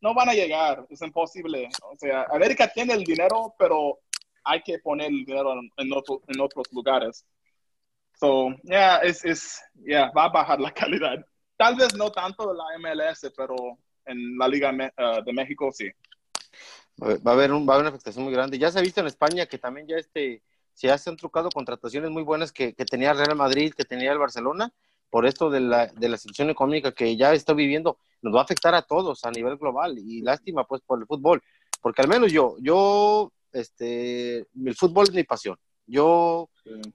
no 0.04 0.14
van 0.14 0.28
a 0.30 0.34
llegar, 0.34 0.86
es 0.90 1.02
imposible. 1.02 1.70
O 1.82 1.98
sea, 1.98 2.24
América 2.30 2.68
tiene 2.68 2.94
el 2.94 3.04
dinero, 3.06 3.56
pero 3.58 4.00
hay 4.44 4.62
que 4.62 4.78
poner 4.80 5.08
el 5.08 5.24
dinero 5.24 5.54
en, 5.78 5.94
otro- 5.94 6.22
en 6.28 6.42
otros 6.42 6.66
lugares. 6.74 7.26
So, 8.20 8.50
yeah, 8.64 8.98
es, 8.98 9.24
es, 9.24 9.62
yeah, 9.76 10.12
va 10.12 10.26
a 10.26 10.30
bajar 10.30 10.60
la 10.60 10.72
calidad. 10.82 11.26
Tal 11.56 11.76
vez 11.76 11.96
no 11.96 12.12
tanto 12.12 12.54
la 12.54 12.66
MLS, 12.78 13.32
pero 13.36 13.56
en 14.06 14.38
la 14.38 14.48
Liga 14.50 14.72
eh, 14.78 15.22
de 15.26 15.34
México 15.34 15.72
sí. 15.72 15.90
Va 17.02 17.32
a 17.32 17.34
haber- 17.34 17.54
un, 17.54 17.66
va 17.68 17.74
a 17.74 17.76
haber 17.76 17.86
una 17.88 17.90
afectación 17.96 18.26
muy 18.26 18.34
grande. 18.34 18.60
Ya 18.60 18.72
se 18.72 18.80
ha 18.80 18.82
visto 18.82 19.00
en 19.00 19.08
España 19.08 19.46
que 19.46 19.58
también 19.58 19.88
ya 19.88 19.96
este 19.96 20.44
ya 20.76 20.98
se 20.98 21.10
han 21.12 21.18
trucado 21.18 21.50
contrataciones 21.50 22.10
muy 22.10 22.24
buenas 22.24 22.52
que, 22.52 22.74
que 22.74 22.84
tenía 22.84 23.12
el 23.12 23.18
Real 23.20 23.36
Madrid, 23.38 23.74
que 23.78 23.86
tenía 23.86 24.12
el 24.12 24.18
Barcelona, 24.18 24.74
por 25.12 25.28
esto 25.28 25.50
de 25.52 25.60
la, 25.60 25.86
de 25.88 26.10
la 26.10 26.18
situación 26.18 26.50
económica 26.50 26.92
que 26.94 27.16
ya 27.16 27.32
está 27.32 27.54
viviendo, 27.54 28.00
nos 28.24 28.34
va 28.34 28.40
a 28.40 28.44
afectar 28.44 28.74
a 28.74 28.82
todos 28.82 29.24
a 29.26 29.32
nivel 29.32 29.58
global 29.58 29.98
y 30.00 30.22
lástima 30.22 30.66
pues 30.66 30.82
por 30.82 31.00
el 31.00 31.06
fútbol, 31.06 31.44
porque 31.82 32.02
al 32.02 32.08
menos 32.08 32.32
yo, 32.32 32.56
yo, 32.60 33.32
este, 33.52 34.40
el 34.40 34.76
fútbol 34.76 35.04
es 35.04 35.14
mi 35.14 35.24
pasión. 35.24 35.58
Yo 35.86 36.50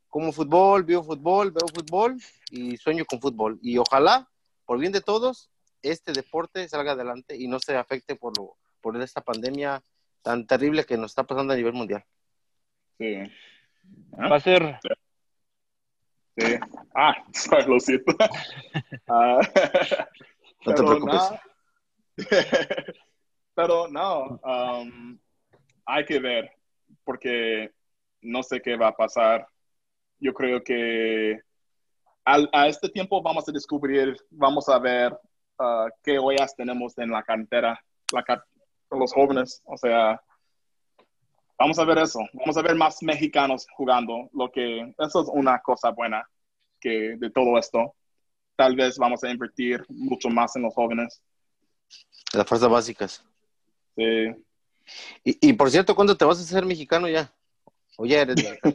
como 0.09 0.33
fútbol, 0.33 0.83
veo 0.83 1.05
fútbol, 1.05 1.53
veo 1.53 1.69
fútbol 1.69 2.17
y 2.51 2.77
sueño 2.79 3.05
con 3.05 3.21
fútbol. 3.21 3.59
Y 3.63 3.77
ojalá, 3.77 4.27
por 4.65 4.79
bien 4.79 4.93
de 4.93 5.03
todos, 5.03 5.51
este 5.83 6.13
deporte 6.13 6.67
salga 6.69 6.93
adelante 6.93 7.37
y 7.37 7.47
no 7.47 7.61
se 7.61 7.77
afecte 7.77 8.17
por, 8.17 8.37
lo, 8.39 8.57
por 8.81 9.01
esta 9.01 9.21
pandemia 9.21 9.83
tan 10.23 10.47
terrible 10.47 10.85
que 10.85 10.97
nos 10.97 11.11
está 11.11 11.25
pasando 11.25 11.53
a 11.53 11.57
nivel 11.57 11.75
mundial. 11.75 12.03
Sí. 12.97 13.15
Va 14.19 14.37
a 14.37 14.41
ser, 14.41 14.81
Sí. 16.39 16.55
Ah, 16.95 17.17
lo 17.67 17.81
siento. 17.81 18.17
Ah, 19.09 19.41
No 20.69 20.75
te 20.75 20.83
pero 20.83 20.89
preocupes. 20.89 21.31
no. 21.31 21.39
pero 23.55 23.89
no, 23.89 24.41
um, 24.45 25.19
hay 25.87 26.05
que 26.05 26.19
ver, 26.19 26.51
porque 27.05 27.71
no 28.21 28.43
sé 28.43 28.61
qué 28.61 28.77
va 28.77 28.89
a 28.89 28.97
pasar. 28.97 29.47
Yo 30.21 30.35
creo 30.35 30.63
que 30.63 31.41
al- 32.25 32.51
a 32.53 32.67
este 32.67 32.89
tiempo 32.89 33.23
vamos 33.23 33.49
a 33.49 33.53
descubrir, 33.53 34.17
vamos 34.31 34.69
a 34.69 34.79
ver 34.79 35.17
ah, 35.59 35.89
qué 36.03 36.19
ollas 36.19 36.55
tenemos 36.57 36.97
en 36.99 37.11
la 37.11 37.23
cantera, 37.23 37.81
la 38.13 38.25
los 38.91 39.13
jóvenes. 39.13 39.63
O 39.65 39.77
sea, 39.77 40.21
vamos 41.59 41.79
a 41.79 41.85
ver 41.85 41.99
eso. 41.99 42.21
Vamos 42.33 42.57
a 42.57 42.63
ver 42.63 42.75
más 42.75 43.03
mexicanos 43.03 43.67
jugando, 43.77 44.29
lo 44.33 44.51
que 44.51 44.81
eso 44.99 45.23
es 45.23 45.29
una 45.33 45.61
cosa 45.61 45.91
buena 45.91 46.29
que 46.81 47.17
de 47.19 47.31
todo 47.31 47.59
esto. 47.59 47.95
Tal 48.59 48.75
vez 48.75 48.99
vamos 48.99 49.23
a 49.23 49.31
invertir 49.31 49.85
mucho 49.89 50.29
más 50.29 50.57
en 50.57 50.63
los 50.63 50.75
jóvenes. 50.75 51.23
Las 52.33 52.45
fuerzas 52.45 52.69
básicas. 52.69 53.25
Sí. 53.95 54.35
Y, 55.23 55.49
y 55.51 55.53
por 55.53 55.71
cierto, 55.71 55.95
¿cuándo 55.95 56.17
te 56.17 56.25
vas 56.25 56.39
a 56.41 56.43
hacer 56.43 56.67
mexicano 56.67 57.07
ya? 57.09 57.33
O 57.97 58.05
ya 58.05 58.23
eres 58.23 58.35
de 58.35 58.49
acá? 58.49 58.73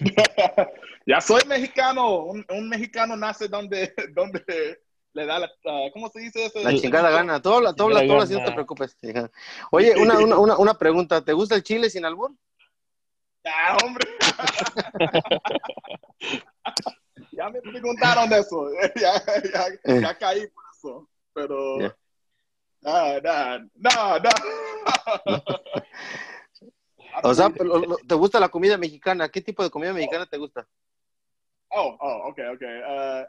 ya 1.06 1.22
soy 1.22 1.40
mexicano. 1.46 2.18
Un, 2.24 2.44
un 2.50 2.68
mexicano 2.68 3.16
nace 3.16 3.48
donde, 3.48 3.94
donde 4.14 4.82
le 5.14 5.24
da 5.24 5.38
la, 5.38 5.50
¿cómo 5.94 6.10
se 6.10 6.20
dice 6.20 6.44
eso? 6.44 6.60
la 6.62 6.74
chingada 6.74 7.08
gana. 7.08 7.40
Todo, 7.40 7.62
la- 7.62 7.72
todo, 7.72 7.88
la- 7.88 8.06
todo 8.06 8.20
así, 8.20 8.34
no 8.34 8.44
te 8.44 8.52
preocupes. 8.52 8.94
Oye, 9.70 9.94
una, 9.96 10.18
una, 10.18 10.36
una, 10.38 10.58
una 10.58 10.74
pregunta. 10.74 11.24
¿Te 11.24 11.32
gusta 11.32 11.54
el 11.54 11.62
chile 11.62 11.88
sin 11.88 12.04
albur? 12.04 12.34
Ah, 13.50 13.78
hombre. 13.82 14.04
Preguntaron 17.80 18.32
eso. 18.32 18.70
ya, 18.96 19.22
ya, 19.52 20.00
ya 20.00 20.18
caí 20.18 20.46
por 20.48 20.64
eso. 20.74 21.08
Pero. 21.32 21.78
No, 22.80 23.20
no, 23.20 23.58
no, 23.74 24.18
no. 24.18 25.42
O 27.22 27.34
sea, 27.34 27.50
¿te 27.50 28.14
gusta 28.14 28.38
la 28.38 28.48
comida 28.48 28.78
mexicana? 28.78 29.28
¿Qué 29.28 29.40
tipo 29.40 29.64
de 29.64 29.70
comida 29.70 29.92
mexicana 29.92 30.26
te 30.26 30.38
gusta? 30.38 30.68
Oh, 31.70 31.96
oh, 32.00 32.28
ok, 32.28 32.38
ok. 32.54 32.62
Uh, 32.62 33.26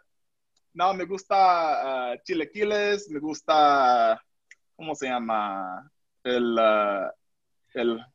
no, 0.74 0.94
me 0.94 1.06
gusta 1.06 2.14
uh, 2.14 2.22
chilequiles, 2.24 3.10
me 3.10 3.20
gusta, 3.20 4.24
¿cómo 4.76 4.94
se 4.94 5.08
llama? 5.08 5.92
El, 6.24 6.54
uh, 6.54 7.10
el, 7.74 8.06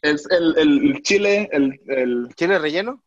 el, 0.00 0.20
el, 0.30 0.58
el 0.58 1.02
chile, 1.02 1.48
el, 1.52 1.80
el 1.86 2.34
¿Chile 2.34 2.58
relleno? 2.58 3.03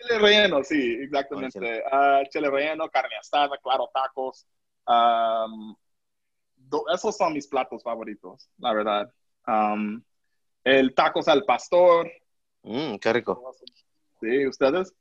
Chile 0.00 0.18
relleno, 0.18 0.64
sí, 0.64 0.98
exactamente. 1.02 1.82
Uh, 1.92 2.24
chile 2.30 2.50
relleno, 2.50 2.88
carne 2.88 3.16
asada, 3.16 3.58
claro, 3.62 3.90
tacos. 3.92 4.46
Um, 4.86 5.74
do- 6.56 6.84
esos 6.92 7.16
son 7.16 7.32
mis 7.32 7.46
platos 7.46 7.82
favoritos, 7.82 8.48
la 8.58 8.72
verdad. 8.72 9.12
Um, 9.46 10.02
el 10.64 10.94
tacos 10.94 11.28
al 11.28 11.44
pastor. 11.44 12.10
Mmm, 12.62 12.96
qué 12.96 13.12
rico. 13.12 13.52
Sí, 14.20 14.46
¿ustedes? 14.46 14.92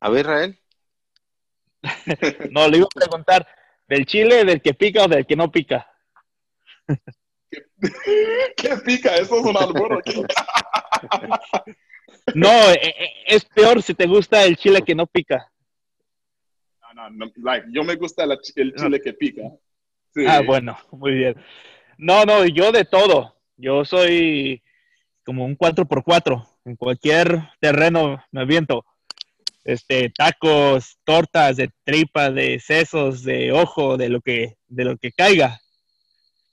A 0.00 0.08
ver, 0.10 0.20
Israel. 0.20 0.58
no, 2.50 2.68
le 2.68 2.78
iba 2.78 2.86
a 2.86 2.94
preguntar, 2.94 3.46
¿del 3.88 4.06
chile, 4.06 4.44
del 4.44 4.60
que 4.60 4.74
pica 4.74 5.04
o 5.04 5.08
del 5.08 5.26
que 5.26 5.36
no 5.36 5.50
pica? 5.50 5.88
¿Qué 8.56 8.76
pica? 8.84 9.14
Eso 9.16 9.36
es 9.38 9.44
un 9.44 9.56
albur. 9.56 10.02
No, 12.34 12.70
eh, 12.70 12.80
eh, 12.82 13.10
es 13.26 13.44
peor 13.44 13.82
si 13.82 13.94
te 13.94 14.06
gusta 14.06 14.44
el 14.44 14.56
chile 14.56 14.82
que 14.82 14.94
no 14.94 15.06
pica. 15.06 15.50
No, 16.80 17.10
no, 17.10 17.10
no, 17.10 17.32
like, 17.42 17.66
yo 17.70 17.84
me 17.84 17.96
gusta 17.96 18.26
la 18.26 18.36
el 18.56 18.74
chile 18.74 19.00
que 19.00 19.12
pica. 19.14 19.42
Sí. 20.14 20.24
Ah, 20.26 20.42
bueno, 20.46 20.76
muy 20.90 21.12
bien. 21.12 21.36
No, 21.96 22.24
no, 22.24 22.44
yo 22.46 22.72
de 22.72 22.84
todo. 22.84 23.36
Yo 23.56 23.84
soy 23.84 24.62
como 25.24 25.44
un 25.44 25.56
4x4. 25.56 26.48
En 26.64 26.76
cualquier 26.76 27.50
terreno 27.60 28.22
me 28.30 28.42
aviento. 28.42 28.84
Este, 29.64 30.10
tacos, 30.10 30.98
tortas 31.04 31.56
de 31.56 31.70
tripa, 31.84 32.30
de 32.30 32.58
sesos, 32.58 33.22
de 33.22 33.52
ojo, 33.52 33.96
de 33.96 34.08
lo 34.08 34.20
que, 34.20 34.56
de 34.66 34.84
lo 34.84 34.96
que 34.96 35.12
caiga. 35.12 35.60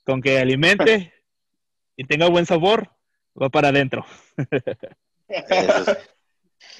Con 0.04 0.22
que 0.22 0.38
alimente 0.38 1.12
y 1.96 2.04
tenga 2.04 2.28
buen 2.28 2.46
sabor, 2.46 2.88
va 3.40 3.50
para 3.50 3.68
adentro. 3.68 4.06
Eso 5.30 5.96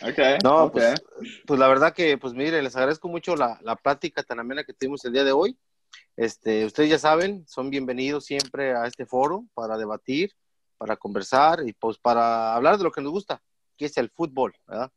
Okay, 0.03 0.37
No, 0.45 0.65
okay. 0.65 0.95
pues, 0.95 1.03
pues 1.47 1.61
la 1.61 1.67
verdad 1.69 1.95
que, 1.95 2.19
pues 2.19 2.35
mire, 2.35 2.63
les 2.63 2.77
agradezco 2.77 3.09
mucho 3.09 3.35
la, 3.35 3.59
la 3.63 3.77
plática 3.77 4.23
tan 4.23 4.39
amena 4.39 4.63
que 4.65 4.75
tuvimos 4.75 5.05
el 5.05 5.13
día 5.13 5.25
de 5.25 5.33
hoy. 5.33 5.59
Este, 6.17 6.65
ustedes 6.67 6.91
ya 6.91 6.99
saben, 6.99 7.47
son 7.47 7.71
bienvenidos 7.71 8.25
siempre 8.27 8.75
a 8.77 8.87
este 8.87 9.07
foro 9.07 9.45
para 9.55 9.77
debatir, 9.79 10.33
para 10.79 10.97
conversar 10.97 11.61
y 11.67 11.73
pues 11.73 11.99
para 11.99 12.55
hablar 12.55 12.77
de 12.79 12.85
lo 12.85 12.93
que 12.93 13.01
nos 13.01 13.11
gusta, 13.13 13.43
que 13.77 13.87
es 13.87 13.97
el 13.97 14.11
fútbol, 14.11 14.55
¿verdad? 14.67 14.91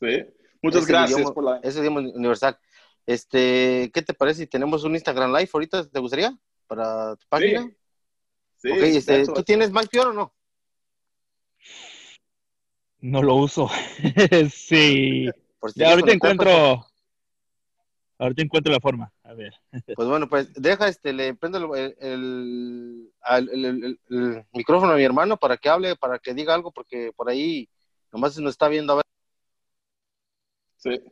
Sí. 0.00 0.24
Muchas 0.62 0.86
gracias 0.86 1.18
idioma- 1.20 1.34
por 1.34 1.44
la... 1.44 1.56
Ese 1.62 1.78
idioma 1.80 2.00
universal. 2.00 2.58
Este, 3.06 3.90
¿qué 3.94 4.02
te 4.02 4.14
parece 4.14 4.40
si 4.42 4.46
tenemos 4.46 4.84
un 4.84 4.94
Instagram 4.94 5.32
Live 5.32 5.50
ahorita? 5.52 5.88
¿Te 5.88 6.00
gustaría? 6.00 6.36
Para 6.66 7.16
tu 7.16 7.26
página. 7.28 7.70
Sí, 8.56 8.70
Ok, 8.70 8.78
este, 8.82 9.12
de 9.12 9.22
hecho, 9.22 9.32
¿tú 9.32 9.42
tienes 9.42 9.70
MyPure 9.72 10.10
o 10.10 10.12
no? 10.12 10.34
No 13.02 13.20
lo 13.20 13.34
uso. 13.34 13.68
sí. 14.50 15.28
Por 15.58 15.72
si 15.72 15.80
Ya 15.80 15.86
quieres 15.86 16.02
ahorita 16.04 16.12
encuentro. 16.12 16.86
Ahorita 18.18 18.42
encuentro 18.42 18.72
la 18.72 18.80
forma. 18.80 19.12
A 19.24 19.34
ver. 19.34 19.52
Pues 19.96 20.08
bueno, 20.08 20.28
pues 20.28 20.52
deja 20.54 20.86
este, 20.88 21.12
le 21.12 21.34
prendo 21.34 21.58
el, 21.74 21.94
el, 21.98 23.12
el- 23.28 23.64
el- 23.64 24.00
el 24.08 24.46
micrófono 24.52 24.92
a 24.92 24.96
mi 24.96 25.02
hermano 25.02 25.36
para 25.36 25.56
que 25.56 25.68
hable, 25.68 25.96
para 25.96 26.18
que 26.20 26.32
diga 26.32 26.54
algo, 26.54 26.70
porque 26.70 27.12
por 27.16 27.28
ahí 27.28 27.68
nomás 28.12 28.38
nos 28.38 28.52
está 28.52 28.68
viendo 28.68 28.92
a 28.92 28.96
ver. 28.96 29.04
Sí. 30.76 31.02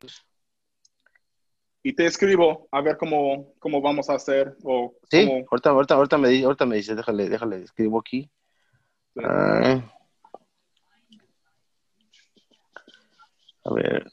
Y 1.82 1.92
te 1.94 2.06
escribo 2.06 2.68
a 2.70 2.80
ver 2.82 2.96
cómo, 2.98 3.52
cómo 3.58 3.80
vamos 3.80 4.08
a 4.08 4.14
hacer 4.14 4.56
o 4.62 4.94
Sí, 5.10 5.26
cómo... 5.26 5.44
ahorita, 5.50 5.70
ahorita, 5.70 5.94
ahorita 5.94 6.18
me 6.18 6.28
dice, 6.28 6.44
ahorita 6.44 6.66
me 6.66 6.76
dice, 6.76 6.94
déjale, 6.94 7.28
déjale, 7.28 7.56
escribo 7.62 7.98
aquí. 7.98 8.30
Sí. 9.14 9.20
Ah. 9.24 9.92
A 13.64 13.74
ver, 13.74 14.10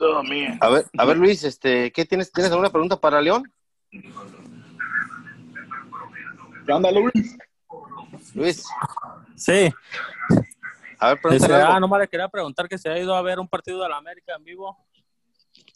Oh, 0.00 0.22
a 0.60 0.68
ver, 0.68 0.84
a 0.98 1.04
ver 1.04 1.16
Luis, 1.16 1.44
este, 1.44 1.90
¿qué 1.92 2.04
tienes? 2.04 2.30
¿Tienes 2.30 2.50
alguna 2.50 2.68
pregunta 2.70 3.00
para 3.00 3.22
León? 3.22 3.50
¿Qué 6.66 6.72
onda, 6.72 6.90
Luis? 6.90 7.36
Luis, 8.34 8.64
Sí, 9.36 9.72
a 10.98 11.08
ver, 11.08 11.16
este, 11.16 11.22
pregúntale 11.22 11.54
ah, 11.54 11.66
algo. 11.68 11.80
nomás 11.80 12.00
le 12.00 12.08
quería 12.08 12.28
preguntar 12.28 12.68
que 12.68 12.76
se 12.76 12.88
ha 12.88 12.98
ido 12.98 13.14
a 13.14 13.22
ver 13.22 13.38
un 13.38 13.48
partido 13.48 13.82
de 13.82 13.88
la 13.88 13.96
América 13.96 14.34
en 14.36 14.44
vivo. 14.44 14.76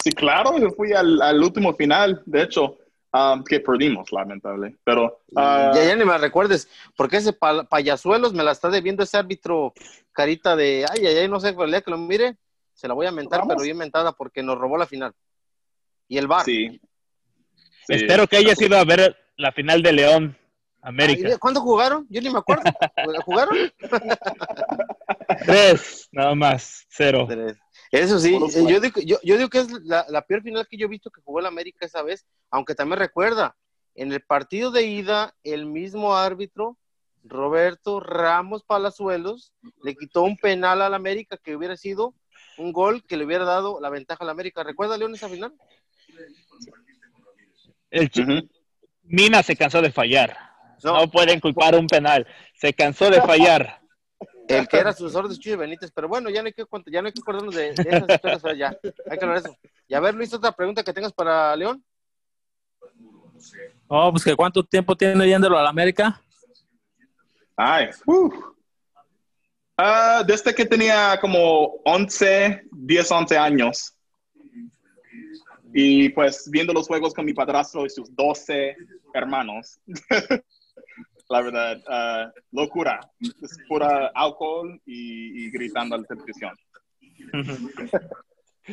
Sí, 0.03 0.11
claro, 0.12 0.59
yo 0.59 0.70
fui 0.70 0.92
al, 0.92 1.20
al 1.22 1.42
último 1.42 1.74
final, 1.74 2.22
de 2.27 2.42
hecho, 2.42 2.77
um, 3.12 3.44
que 3.44 3.61
perdimos, 3.61 4.11
lamentable. 4.12 4.77
Pero 4.85 5.21
ah, 5.37 5.73
ya, 5.75 5.85
ya 5.85 5.97
ni 5.97 6.05
me 6.05 6.16
recuerdes, 6.18 6.68
porque 6.97 7.18
ese 7.18 7.33
pa- 7.33 7.64
payasuelos 7.64 8.33
me 8.33 8.42
la 8.44 8.53
está 8.53 8.68
debiendo 8.71 9.03
ese 9.03 9.16
árbitro 9.16 9.73
carita 10.12 10.57
de, 10.57 10.85
ay, 10.90 11.07
ay, 11.07 11.16
ay, 11.18 11.29
no 11.29 11.40
sé, 11.40 11.53
día 11.53 11.81
que 11.83 11.90
lo 11.90 11.99
mire, 11.99 12.37
se 12.73 12.88
la 12.88 12.94
voy 12.94 13.07
a 13.07 13.12
mentar, 13.12 13.40
Vamos. 13.40 13.55
pero 13.55 13.64
bien 13.64 13.77
mentada 13.77 14.12
porque 14.12 14.42
nos 14.42 14.59
robó 14.59 14.77
la 14.79 14.87
final. 14.87 15.12
Y 16.09 16.18
el 16.18 16.27
bar. 16.27 16.44
sí. 16.44 16.81
Sí. 17.87 17.94
Espero 17.94 18.27
que 18.27 18.37
hayas 18.37 18.61
ido 18.61 18.77
a 18.77 18.85
ver 18.85 19.16
la 19.37 19.51
final 19.51 19.83
de 19.83 19.92
León 19.92 20.37
América. 20.83 21.38
¿Cuándo 21.38 21.62
jugaron? 21.62 22.07
Yo 22.11 22.21
ni 22.21 22.29
me 22.29 22.38
acuerdo. 22.38 22.62
¿Jugaron? 23.25 23.57
Tres, 25.47 26.09
nada 26.12 26.35
más, 26.35 26.87
cero. 26.90 27.27
Eso 27.90 28.18
sí, 28.18 28.35
eh, 28.35 28.64
yo 28.68 28.81
digo, 28.81 29.01
yo, 29.01 29.18
yo 29.22 29.37
digo 29.37 29.48
que 29.48 29.61
es 29.61 29.70
la, 29.85 30.05
la 30.09 30.22
peor 30.22 30.42
final 30.42 30.66
que 30.68 30.77
yo 30.77 30.87
he 30.87 30.90
visto 30.90 31.11
que 31.11 31.22
jugó 31.22 31.40
el 31.40 31.46
América 31.46 31.87
esa 31.87 32.03
vez, 32.03 32.27
aunque 32.51 32.74
también 32.74 32.98
recuerda, 32.98 33.57
en 33.94 34.12
el 34.12 34.20
partido 34.20 34.70
de 34.70 34.85
ida, 34.85 35.35
el 35.42 35.66
mismo 35.66 36.16
árbitro, 36.16 36.77
Roberto 37.24 38.01
Ramos 38.01 38.62
Palazuelos, 38.62 39.53
le 39.83 39.94
quitó 39.96 40.22
un 40.22 40.37
penal 40.37 40.83
al 40.83 40.94
América 40.94 41.37
que 41.42 41.57
hubiera 41.57 41.77
sido 41.77 42.14
un 42.59 42.72
gol 42.72 43.05
que 43.05 43.16
le 43.16 43.24
hubiera 43.24 43.44
dado 43.44 43.81
la 43.81 43.90
ventaja 43.90 44.22
al 44.24 44.31
América. 44.31 44.62
¿Recuerda, 44.62 44.96
León, 44.96 45.14
esa 45.14 45.29
final? 45.29 45.53
El 47.90 48.11
Ch- 48.11 48.22
Ujú. 48.22 48.48
Mina 49.05 49.42
se 49.42 49.57
cansó 49.57 49.81
de 49.81 49.90
fallar. 49.90 50.37
No. 50.85 50.92
No. 51.01 51.11
pueden 51.11 51.40
culpar 51.40 51.74
un 51.74 51.87
penal. 51.87 52.27
Se 52.55 52.72
cansó 52.72 53.11
de 53.11 53.20
fallar. 53.20 53.81
El 54.49 54.67
que 54.69 54.79
era 54.79 54.93
sucesor 54.93 55.29
de 55.29 55.37
Chuy 55.37 55.57
Benítez, 55.57 55.91
pero 55.93 56.09
bueno, 56.09 56.31
ya 56.31 56.43
no 56.43 56.47
hay 56.47 56.53
que, 56.53 56.65
ya 56.87 57.03
no 57.03 57.07
hay 57.07 57.13
que 57.13 57.21
acordarnos 57.21 57.55
de, 57.55 57.75
de 57.75 57.83
esas 57.83 58.09
historias, 58.09 58.45
o 58.45 58.49
sea, 58.49 58.55
ya, 58.57 58.79
hay 59.11 59.19
que 59.19 59.25
hablar 59.25 59.43
de 59.43 59.51
eso. 59.51 59.59
Y 59.87 59.95
a 59.95 60.01
ver, 60.01 60.15
Luis, 60.15 60.33
otra 60.33 60.53
pregunta 60.53 60.83
que 60.83 60.93
tengas 60.93 61.13
para 61.13 61.55
León. 61.55 61.85
Oh, 63.87 64.11
pues 64.11 64.25
que 64.25 64.35
cuánto 64.35 64.65
tiempo 64.65 64.97
tiene 64.97 65.27
yéndolo 65.27 65.59
a 65.59 65.63
la 65.63 65.71
América. 65.71 66.21
Ay, 67.57 67.89
uh. 68.07 68.31
Desde 70.27 70.55
que 70.55 70.65
tenía 70.65 71.19
como 71.21 71.81
11, 71.85 72.63
10, 72.71 73.13
11 73.13 73.39
años. 73.39 73.95
Y 75.73 76.09
pues 76.11 76.49
viendo 76.51 76.73
los 76.73 76.89
juegos 76.89 77.15
con 77.15 77.25
mi 77.25 77.33
padrastro 77.33 77.87
y 77.87 77.91
sus 77.91 78.15
12 78.15 78.77
hermanos. 79.15 79.79
la 81.29 81.43
verdad, 81.43 81.83
ah, 81.88 82.33
locura. 82.53 83.01
Es 83.21 83.59
pura 83.69 84.11
alcohol 84.14 84.81
y, 84.87 85.45
y 85.47 85.51
gritando 85.51 85.95
a 85.95 85.99
la 85.99 86.05
televisión. 86.05 86.55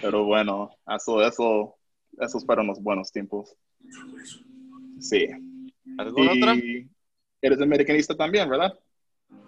Pero 0.02 0.24
bueno, 0.26 0.70
eso, 0.96 1.22
eso, 1.26 1.76
esos 2.20 2.46
fueron 2.46 2.68
los 2.68 2.82
buenos 2.82 3.12
tiempos. 3.12 3.56
Sí. 5.00 5.28
¿Alguna 5.98 6.32
otra? 6.34 6.56
Y 6.56 6.89
eres 7.41 7.62
americanista 7.62 8.15
también, 8.15 8.50
¿verdad? 8.50 8.74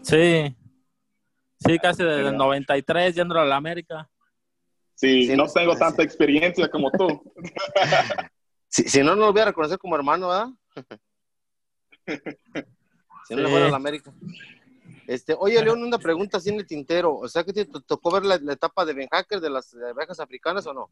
Sí. 0.02 0.56
Sí, 1.60 1.80
casi 1.80 2.04
desde 2.04 2.18
Pero- 2.18 2.30
el 2.30 2.38
93 2.38 3.16
yéndolo 3.16 3.42
a 3.42 3.46
la 3.46 3.56
América. 3.56 4.10
Sí, 4.96 5.28
Sí, 5.28 5.36
no 5.36 5.46
no- 5.46 5.52
tengo 5.54 5.74
sí. 5.74 5.80
tanta 5.80 6.04
experiencia 6.04 6.70
como 6.70 6.92
tú. 6.92 7.34
Si, 8.70 8.84
si 8.84 9.00
no, 9.00 9.16
no 9.16 9.28
lo 9.28 9.32
voy 9.32 9.42
a 9.42 9.46
reconocer 9.46 9.78
como 9.80 9.96
hermano, 9.96 10.28
¿verdad? 10.28 10.50
si 13.28 13.36
no 13.36 13.42
le 13.42 13.48
Sí. 13.48 13.52
fuera 13.52 13.68
a 13.68 13.72
la 13.72 13.78
América. 13.78 14.14
Este, 15.06 15.36
oye, 15.40 15.64
León, 15.64 15.84
una 15.84 15.98
pregunta 15.98 16.38
así 16.38 16.50
en 16.50 16.56
el 16.60 16.68
tintero. 16.68 17.16
O 17.16 17.28
sea, 17.30 17.44
que 17.44 17.54
te 17.54 17.66
to- 17.66 17.82
tocó 17.82 18.12
ver 18.12 18.26
la, 18.26 18.38
la 18.40 18.54
etapa 18.54 18.86
de 18.86 18.94
Ben 18.94 19.08
Hacker 19.10 19.40
de 19.40 19.50
las 19.50 19.74
abejas 19.74 20.20
africanas 20.20 20.66
o 20.68 20.74
no? 20.74 20.90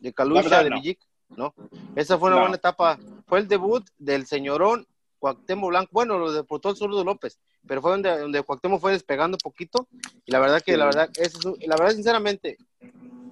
De 0.00 0.12
Calucha, 0.12 0.62
de 0.62 0.70
no. 0.70 0.76
Villic, 0.76 1.00
¿no? 1.30 1.54
Esa 1.96 2.18
fue 2.18 2.28
una 2.28 2.36
No. 2.36 2.42
buena 2.42 2.56
etapa. 2.56 2.98
Fue 3.26 3.38
el 3.38 3.48
debut 3.48 3.86
del 3.96 4.26
señorón 4.26 4.86
Cuauhtémoc 5.18 5.70
Blanco. 5.70 5.88
Bueno, 5.92 6.18
lo 6.18 6.32
debutó 6.32 6.68
el 6.70 6.76
zurdo 6.76 7.02
López, 7.02 7.38
pero 7.66 7.80
fue 7.80 7.92
donde, 7.92 8.18
donde 8.18 8.42
Cuauhtémoc 8.42 8.80
fue 8.80 8.92
despegando 8.92 9.38
poquito. 9.38 9.88
Y 10.26 10.32
la 10.32 10.38
verdad 10.40 10.60
que, 10.60 10.76
la 10.76 10.84
verdad, 10.84 11.08
es 11.16 11.32
la 11.44 11.76
verdad, 11.76 11.94
sinceramente, 11.94 12.58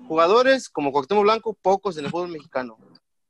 jugadores 0.08 0.70
como 0.70 0.90
Cuauhtémoc 0.90 1.24
Blanco, 1.24 1.52
pocos 1.52 1.98
en 1.98 2.06
el 2.06 2.10
fútbol 2.10 2.28
mexicano. 2.28 2.78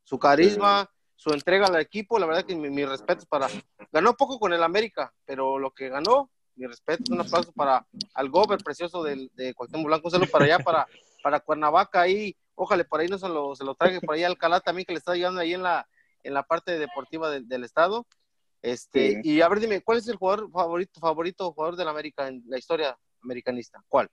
Su 0.05 0.17
carisma, 0.17 0.89
su 1.15 1.31
entrega 1.31 1.67
al 1.67 1.79
equipo, 1.79 2.19
la 2.19 2.25
verdad 2.25 2.43
que 2.45 2.55
mi, 2.55 2.69
mi 2.69 2.85
respeto 2.85 3.21
es 3.21 3.25
para... 3.25 3.47
Ganó 3.91 4.13
poco 4.15 4.39
con 4.39 4.53
el 4.53 4.63
América, 4.63 5.13
pero 5.25 5.57
lo 5.59 5.71
que 5.71 5.89
ganó, 5.89 6.29
mi 6.55 6.67
respeto, 6.67 7.13
un 7.13 7.21
aplauso 7.21 7.51
para 7.53 7.85
al 8.13 8.29
gober 8.29 8.59
precioso 8.59 9.03
del, 9.03 9.31
de 9.33 9.53
Cuauhtémoc 9.53 9.85
Blanco, 9.87 10.07
un 10.07 10.11
saludo 10.11 10.29
para 10.31 10.45
allá, 10.45 10.59
para, 10.59 10.87
para 11.21 11.39
Cuernavaca 11.39 12.01
ahí, 12.01 12.35
ojalá 12.55 12.83
por 12.83 12.99
ahí 12.99 13.07
no 13.07 13.17
se 13.17 13.27
lo, 13.29 13.55
se 13.55 13.63
lo 13.63 13.75
traiga, 13.75 13.99
por 14.01 14.15
ahí 14.15 14.23
Alcalá 14.23 14.59
también 14.59 14.85
que 14.85 14.93
le 14.93 14.99
está 14.99 15.15
llegando 15.15 15.39
ahí 15.39 15.53
en 15.53 15.63
la, 15.63 15.87
en 16.23 16.33
la 16.33 16.43
parte 16.43 16.77
deportiva 16.77 17.29
del, 17.29 17.47
del 17.47 17.63
estado. 17.63 18.05
Este, 18.61 19.21
Sí. 19.21 19.21
y 19.23 19.41
a 19.41 19.49
ver, 19.49 19.59
dime, 19.59 19.81
¿cuál 19.81 19.97
es 19.97 20.07
el 20.07 20.15
jugador 20.15 20.49
favorito, 20.51 20.99
favorito 20.99 21.51
jugador 21.53 21.75
del 21.75 21.87
América 21.87 22.27
en 22.27 22.43
la 22.47 22.57
historia 22.57 22.97
americanista? 23.21 23.83
¿Cuál? 23.87 24.09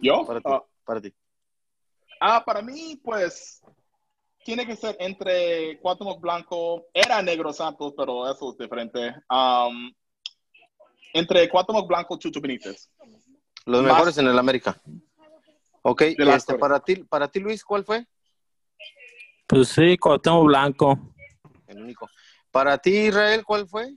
¿Yo? 0.00 0.24
Para 0.26 0.40
ti. 0.40 0.46
Ah, 0.48 0.62
Para 0.84 1.00
ti. 1.00 1.14
ah, 2.20 2.44
para 2.44 2.62
mí, 2.62 3.00
pues, 3.02 3.60
tiene 4.44 4.66
que 4.66 4.76
ser 4.76 4.96
entre 5.00 5.78
Cuauhtémoc 5.80 6.20
Blanco, 6.20 6.86
era 6.92 7.20
Negro 7.22 7.52
Santos, 7.52 7.94
pero 7.96 8.30
eso 8.30 8.52
es 8.52 8.58
diferente. 8.58 9.14
Um, 9.30 9.92
entre 11.12 11.48
Cuauhtémoc 11.48 11.86
Blanco 11.86 12.16
y 12.16 12.18
Chucho 12.18 12.40
Benítez. 12.40 12.90
Los 13.66 13.82
Más- 13.82 13.92
mejores 13.92 14.18
en 14.18 14.28
el 14.28 14.38
América. 14.38 14.80
Ok, 15.82 16.02
este, 16.02 16.54
para 16.56 16.80
ti, 16.80 16.96
para 17.04 17.28
ti, 17.28 17.40
Luis, 17.40 17.64
¿cuál 17.64 17.84
fue? 17.84 18.06
Pues 19.46 19.68
sí, 19.68 19.96
Cuauhtémoc 19.96 20.46
Blanco. 20.46 20.98
El 21.66 21.82
único. 21.82 22.08
Para 22.50 22.78
ti, 22.78 22.90
Israel, 22.90 23.44
¿cuál 23.44 23.68
fue? 23.68 23.94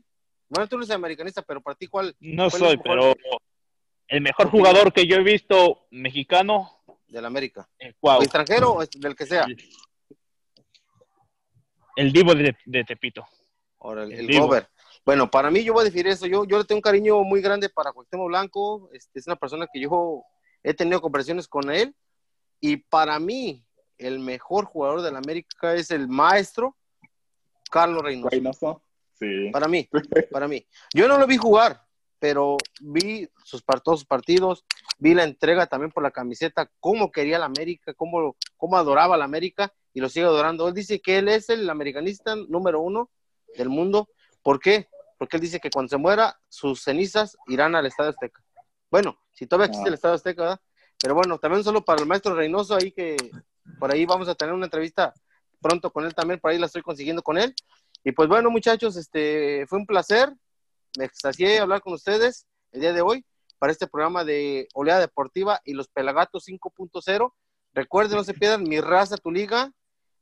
Bueno, 0.49 0.67
tú 0.67 0.77
no 0.77 0.83
eres 0.83 0.93
americanista, 0.93 1.41
pero 1.41 1.61
para 1.61 1.75
ti, 1.75 1.87
¿cuál 1.87 2.15
No 2.19 2.49
¿Cuál 2.49 2.61
es 2.61 2.67
soy, 2.67 2.77
pero 2.77 3.15
el 4.07 4.21
mejor 4.21 4.49
jugador 4.49 4.91
que 4.91 5.07
yo 5.07 5.15
he 5.15 5.23
visto 5.23 5.87
mexicano, 5.91 6.83
del 7.07 7.25
América? 7.25 7.69
¿O 8.01 8.21
extranjero 8.21 8.73
o 8.73 8.85
del 8.85 9.15
que 9.15 9.25
sea? 9.25 9.47
El 11.95 12.11
Divo 12.11 12.35
de, 12.35 12.55
de 12.65 12.83
Tepito. 12.83 13.25
Ahora, 13.79 14.03
el, 14.03 14.29
El. 14.29 14.39
Gober. 14.39 14.67
Bueno, 15.05 15.29
para 15.31 15.49
mí 15.49 15.63
yo 15.63 15.73
voy 15.73 15.81
a 15.81 15.85
decir 15.85 16.07
eso. 16.07 16.27
Yo, 16.27 16.45
yo 16.45 16.59
le 16.59 16.65
tengo 16.65 16.77
un 16.77 16.83
cariño 16.83 17.23
muy 17.23 17.41
grande 17.41 17.69
para 17.69 17.91
Cuauhtémoc 17.91 18.27
Blanco. 18.27 18.89
Este, 18.93 19.19
es 19.19 19.27
una 19.27 19.35
persona 19.35 19.67
que 19.71 19.79
yo 19.79 20.23
he 20.63 20.73
tenido 20.73 21.01
conversaciones 21.01 21.47
con 21.47 21.71
él. 21.71 21.95
Y 22.59 22.77
para 22.77 23.19
mí, 23.19 23.65
el 23.97 24.19
mejor 24.19 24.65
jugador 24.65 25.01
de 25.01 25.11
la 25.11 25.17
América 25.17 25.73
es 25.73 25.89
el 25.89 26.07
maestro 26.07 26.75
Carlos 27.71 28.03
Reynoso. 28.03 28.29
Reynoso. 28.29 28.83
Sí. 29.13 29.49
Para 29.51 29.67
mí, 29.67 29.89
para 30.31 30.47
mí. 30.47 30.65
Yo 30.93 31.07
no 31.07 31.17
lo 31.17 31.25
vi 31.25 31.37
jugar, 31.37 31.81
pero 32.21 32.57
vi 32.79 33.27
sus, 33.43 33.65
todos 33.83 34.01
sus 34.01 34.07
partidos, 34.07 34.63
vi 34.99 35.15
la 35.15 35.23
entrega 35.23 35.65
también 35.65 35.91
por 35.91 36.03
la 36.03 36.11
camiseta, 36.11 36.69
cómo 36.79 37.11
quería 37.11 37.39
la 37.39 37.47
América, 37.47 37.95
cómo, 37.95 38.35
cómo 38.57 38.77
adoraba 38.77 39.17
la 39.17 39.25
América 39.25 39.73
y 39.91 40.01
lo 40.01 40.07
sigue 40.07 40.27
adorando. 40.27 40.67
Él 40.67 40.75
dice 40.75 41.01
que 41.01 41.17
él 41.17 41.29
es 41.29 41.49
el 41.49 41.67
americanista 41.67 42.35
número 42.35 42.79
uno 42.79 43.09
del 43.57 43.69
mundo. 43.69 44.07
¿Por 44.43 44.59
qué? 44.59 44.87
Porque 45.17 45.37
él 45.37 45.41
dice 45.41 45.59
que 45.59 45.71
cuando 45.71 45.89
se 45.89 45.97
muera, 45.97 46.39
sus 46.47 46.83
cenizas 46.83 47.35
irán 47.47 47.73
al 47.75 47.87
Estadio 47.87 48.11
Azteca. 48.11 48.39
Bueno, 48.91 49.19
si 49.31 49.47
todavía 49.47 49.65
existe 49.71 49.87
Ah. 49.87 49.89
el 49.89 49.93
Estadio 49.95 50.15
Azteca, 50.15 50.41
¿verdad? 50.43 50.61
Pero 51.01 51.15
bueno, 51.15 51.39
también 51.39 51.63
solo 51.63 51.83
para 51.83 52.03
el 52.03 52.07
maestro 52.07 52.35
Reynoso, 52.35 52.75
ahí 52.75 52.91
que 52.91 53.17
por 53.79 53.91
ahí 53.91 54.05
vamos 54.05 54.27
a 54.29 54.35
tener 54.35 54.53
una 54.53 54.65
entrevista 54.65 55.11
pronto 55.59 55.91
con 55.91 56.05
él 56.05 56.13
también, 56.13 56.39
por 56.39 56.51
ahí 56.51 56.59
la 56.59 56.67
estoy 56.67 56.83
consiguiendo 56.83 57.23
con 57.23 57.39
él. 57.39 57.55
Y 58.03 58.11
pues 58.11 58.29
bueno, 58.29 58.51
muchachos, 58.51 58.95
este 58.95 59.65
fue 59.65 59.79
un 59.79 59.87
placer. 59.87 60.31
Me 60.97 61.05
extasié 61.05 61.59
hablar 61.59 61.81
con 61.81 61.93
ustedes 61.93 62.45
el 62.71 62.81
día 62.81 62.91
de 62.93 63.01
hoy 63.01 63.25
para 63.59 63.71
este 63.71 63.87
programa 63.87 64.25
de 64.25 64.67
Oleada 64.73 64.99
Deportiva 64.99 65.61
y 65.63 65.73
los 65.73 65.87
Pelagatos 65.87 66.47
5.0. 66.47 67.33
Recuerden, 67.73 68.17
no 68.17 68.23
se 68.23 68.33
pierdan 68.33 68.63
mi 68.63 68.81
raza, 68.81 69.15
tu 69.17 69.31
liga, 69.31 69.71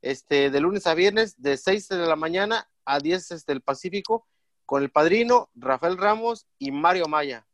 este, 0.00 0.50
de 0.50 0.60
lunes 0.60 0.86
a 0.86 0.94
viernes, 0.94 1.34
de 1.40 1.56
6 1.56 1.88
de 1.88 2.06
la 2.06 2.14
mañana 2.16 2.68
a 2.84 3.00
10 3.00 3.32
este, 3.32 3.52
del 3.52 3.62
Pacífico, 3.62 4.28
con 4.64 4.82
el 4.82 4.90
padrino 4.90 5.50
Rafael 5.54 5.96
Ramos 5.96 6.46
y 6.58 6.70
Mario 6.70 7.06
Maya. 7.06 7.46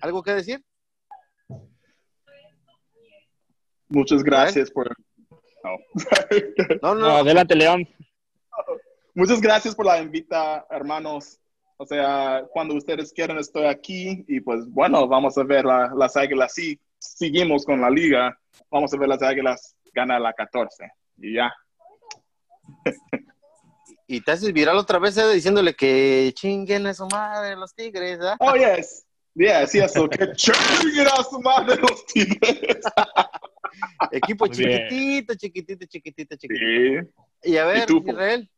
¿Algo 0.00 0.22
que 0.22 0.34
decir? 0.34 0.62
Muchas 3.88 4.22
gracias 4.22 4.70
por. 4.70 4.94
no. 5.64 5.78
No, 6.82 6.94
no, 6.94 6.94
No, 6.94 6.94
no. 6.94 7.16
adelante, 7.16 7.54
León. 7.54 7.88
Muchas 9.14 9.40
gracias 9.40 9.74
por 9.74 9.86
la 9.86 9.98
invita, 9.98 10.66
hermanos. 10.70 11.38
O 11.82 11.86
sea, 11.86 12.44
cuando 12.52 12.76
ustedes 12.76 13.12
quieran 13.12 13.38
estoy 13.38 13.64
aquí 13.66 14.24
y 14.28 14.38
pues 14.38 14.68
bueno, 14.68 15.08
vamos 15.08 15.36
a 15.36 15.42
ver 15.42 15.64
la- 15.64 15.92
las 15.96 16.16
águilas. 16.16 16.54
Sí, 16.54 16.78
seguimos 17.00 17.64
con 17.64 17.80
la 17.80 17.90
liga. 17.90 18.38
Vamos 18.70 18.94
a 18.94 18.96
ver 18.96 19.08
las 19.08 19.20
águilas 19.20 19.74
ganar 19.92 20.20
la 20.20 20.32
14. 20.32 20.88
Y 21.18 21.34
ya. 21.34 21.52
Y 24.06 24.20
te 24.20 24.30
haces 24.30 24.52
viral 24.52 24.76
otra 24.76 25.00
vez 25.00 25.16
eh, 25.18 25.26
diciéndole 25.34 25.74
que 25.74 26.30
chinguen 26.36 26.86
a 26.86 26.94
su 26.94 27.04
madre 27.08 27.56
los 27.56 27.74
tigres. 27.74 28.20
Oh, 28.38 28.54
yes. 28.54 29.04
Yes, 29.34 29.72
sí, 29.72 29.80
eso. 29.80 30.08
Que 30.08 30.30
chinguen 30.36 31.08
a 31.08 31.24
su 31.24 31.40
madre 31.40 31.80
los 31.80 32.06
tigres. 32.06 32.78
Equipo 34.12 34.46
Muy 34.46 34.56
bien. 34.56 34.88
chiquitito, 34.88 35.34
chiquitito, 35.34 35.86
chiquitito, 35.86 36.36
chiquitito. 36.36 37.10
Sí. 37.42 37.50
Y 37.50 37.56
a 37.56 37.64
ver? 37.64 37.88
Israel, 37.90 38.48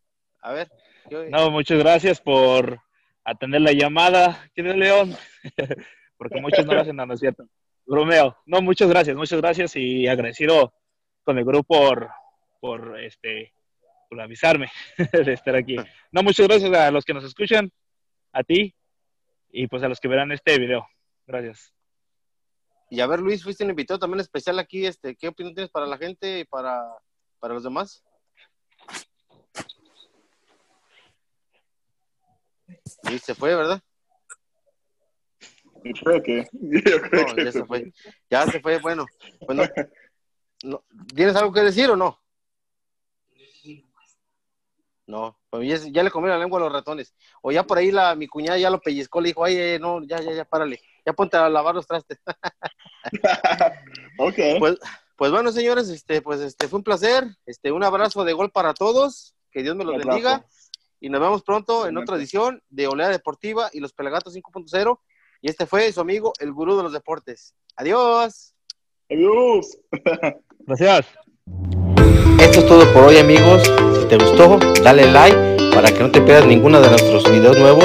a 0.42 0.52
ver. 0.52 0.70
yo- 1.08 1.24
No, 1.30 1.50
muchas 1.50 1.78
gracias 1.78 2.20
por 2.20 2.78
atender 3.24 3.60
la 3.60 3.72
llamada. 3.72 4.50
¿Quién 4.54 4.68
es 4.68 4.76
León? 4.76 5.16
Porque 6.16 6.40
muchos 6.40 6.64
no 6.66 6.74
lo 6.74 6.80
hacen, 6.80 6.96
no, 6.96 7.06
no 7.06 7.14
es 7.14 7.20
cierto. 7.20 7.46
Bromeo. 7.86 8.36
No, 8.46 8.60
muchas 8.62 8.88
gracias, 8.88 9.16
muchas 9.16 9.40
gracias 9.40 9.76
y 9.76 10.06
agradecido 10.06 10.74
con 11.22 11.38
el 11.38 11.44
grupo 11.44 11.78
por, 11.78 12.10
por 12.60 13.00
este 13.00 13.52
por 14.08 14.20
avisarme 14.20 14.70
de 15.12 15.32
estar 15.32 15.56
aquí. 15.56 15.76
No, 16.12 16.22
muchas 16.22 16.46
gracias 16.46 16.72
a 16.72 16.90
los 16.90 17.04
que 17.04 17.14
nos 17.14 17.24
escuchan, 17.24 17.70
a 18.32 18.42
ti 18.42 18.74
y 19.50 19.66
pues 19.66 19.82
a 19.82 19.88
los 19.88 20.00
que 20.00 20.08
verán 20.08 20.32
este 20.32 20.58
video. 20.58 20.86
Gracias. 21.26 21.72
Y 22.90 23.00
a 23.00 23.06
ver, 23.06 23.20
Luis, 23.20 23.42
fuiste 23.42 23.64
un 23.64 23.70
invitado 23.70 23.98
también 23.98 24.20
especial 24.20 24.58
aquí. 24.58 24.86
Este, 24.86 25.16
¿Qué 25.16 25.28
opinión 25.28 25.54
tienes 25.54 25.70
para 25.70 25.86
la 25.86 25.98
gente 25.98 26.40
y 26.40 26.44
para, 26.44 26.84
para 27.40 27.54
los 27.54 27.64
demás? 27.64 28.03
Y 33.10 33.18
se 33.18 33.34
fue, 33.34 33.54
¿verdad? 33.54 33.80
Yo 35.84 35.92
creo 36.02 36.22
que. 36.22 36.46
Yo 36.52 37.00
creo 37.02 37.26
No, 37.26 37.34
que 37.34 37.44
ya 37.44 37.52
se 37.52 37.64
fue. 37.64 37.92
Ya 38.30 38.46
se 38.46 38.60
fue, 38.60 38.78
bueno. 38.80 39.06
Bueno, 39.46 39.62
no, 40.64 40.84
¿Tienes 41.14 41.36
algo 41.36 41.52
que 41.52 41.60
decir 41.60 41.90
o 41.90 41.96
no? 41.96 42.20
No, 45.06 45.38
pues 45.50 45.82
ya, 45.82 45.90
ya 45.90 46.02
le 46.02 46.10
comí 46.10 46.28
la 46.28 46.38
lengua 46.38 46.58
a 46.58 46.62
los 46.62 46.72
ratones. 46.72 47.14
O 47.42 47.52
ya 47.52 47.64
por 47.64 47.76
ahí 47.76 47.90
la, 47.90 48.14
mi 48.14 48.26
cuñada 48.26 48.58
ya 48.58 48.70
lo 48.70 48.80
pellizcó, 48.80 49.20
le 49.20 49.28
dijo, 49.28 49.44
ay, 49.44 49.78
no, 49.78 50.02
ya, 50.02 50.18
ya, 50.20 50.32
ya, 50.32 50.44
párale. 50.46 50.80
Ya 51.04 51.12
ponte 51.12 51.36
a 51.36 51.48
lavar 51.50 51.74
los 51.74 51.86
trastes. 51.86 52.18
ok. 54.18 54.38
Pues, 54.58 54.78
pues 55.16 55.30
bueno, 55.30 55.52
señores, 55.52 55.90
este, 55.90 56.22
pues 56.22 56.40
este 56.40 56.68
fue 56.68 56.78
un 56.78 56.84
placer. 56.84 57.26
Este, 57.44 57.70
un 57.70 57.84
abrazo 57.84 58.24
de 58.24 58.32
gol 58.32 58.50
para 58.50 58.72
todos. 58.72 59.34
Que 59.50 59.62
Dios 59.62 59.76
me 59.76 59.84
los 59.84 59.98
bendiga. 59.98 60.46
Y 61.00 61.08
nos 61.08 61.20
vemos 61.20 61.42
pronto 61.42 61.86
en 61.86 61.96
otra 61.98 62.16
edición 62.16 62.62
de 62.70 62.86
Oleada 62.86 63.12
Deportiva 63.12 63.68
y 63.72 63.80
los 63.80 63.92
Pelagatos 63.92 64.34
5.0. 64.34 64.98
Y 65.42 65.50
este 65.50 65.66
fue 65.66 65.92
su 65.92 66.00
amigo, 66.00 66.32
el 66.40 66.52
gurú 66.52 66.76
de 66.76 66.82
los 66.82 66.92
deportes. 66.92 67.54
Adiós. 67.76 68.54
Adiós. 69.10 69.78
Gracias. 70.60 71.06
Esto 72.40 72.60
es 72.60 72.66
todo 72.66 72.92
por 72.92 73.04
hoy, 73.04 73.18
amigos. 73.18 73.62
Si 74.00 74.08
te 74.08 74.16
gustó, 74.16 74.58
dale 74.82 75.10
like 75.10 75.72
para 75.74 75.92
que 75.92 76.00
no 76.00 76.10
te 76.10 76.20
pierdas 76.20 76.46
ninguno 76.46 76.80
de 76.80 76.88
nuestros 76.88 77.30
videos 77.30 77.58
nuevos 77.58 77.84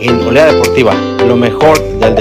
en 0.00 0.20
Oleada 0.26 0.52
Deportiva. 0.52 0.94
Lo 1.26 1.36
mejor 1.36 1.78
del 1.98 2.14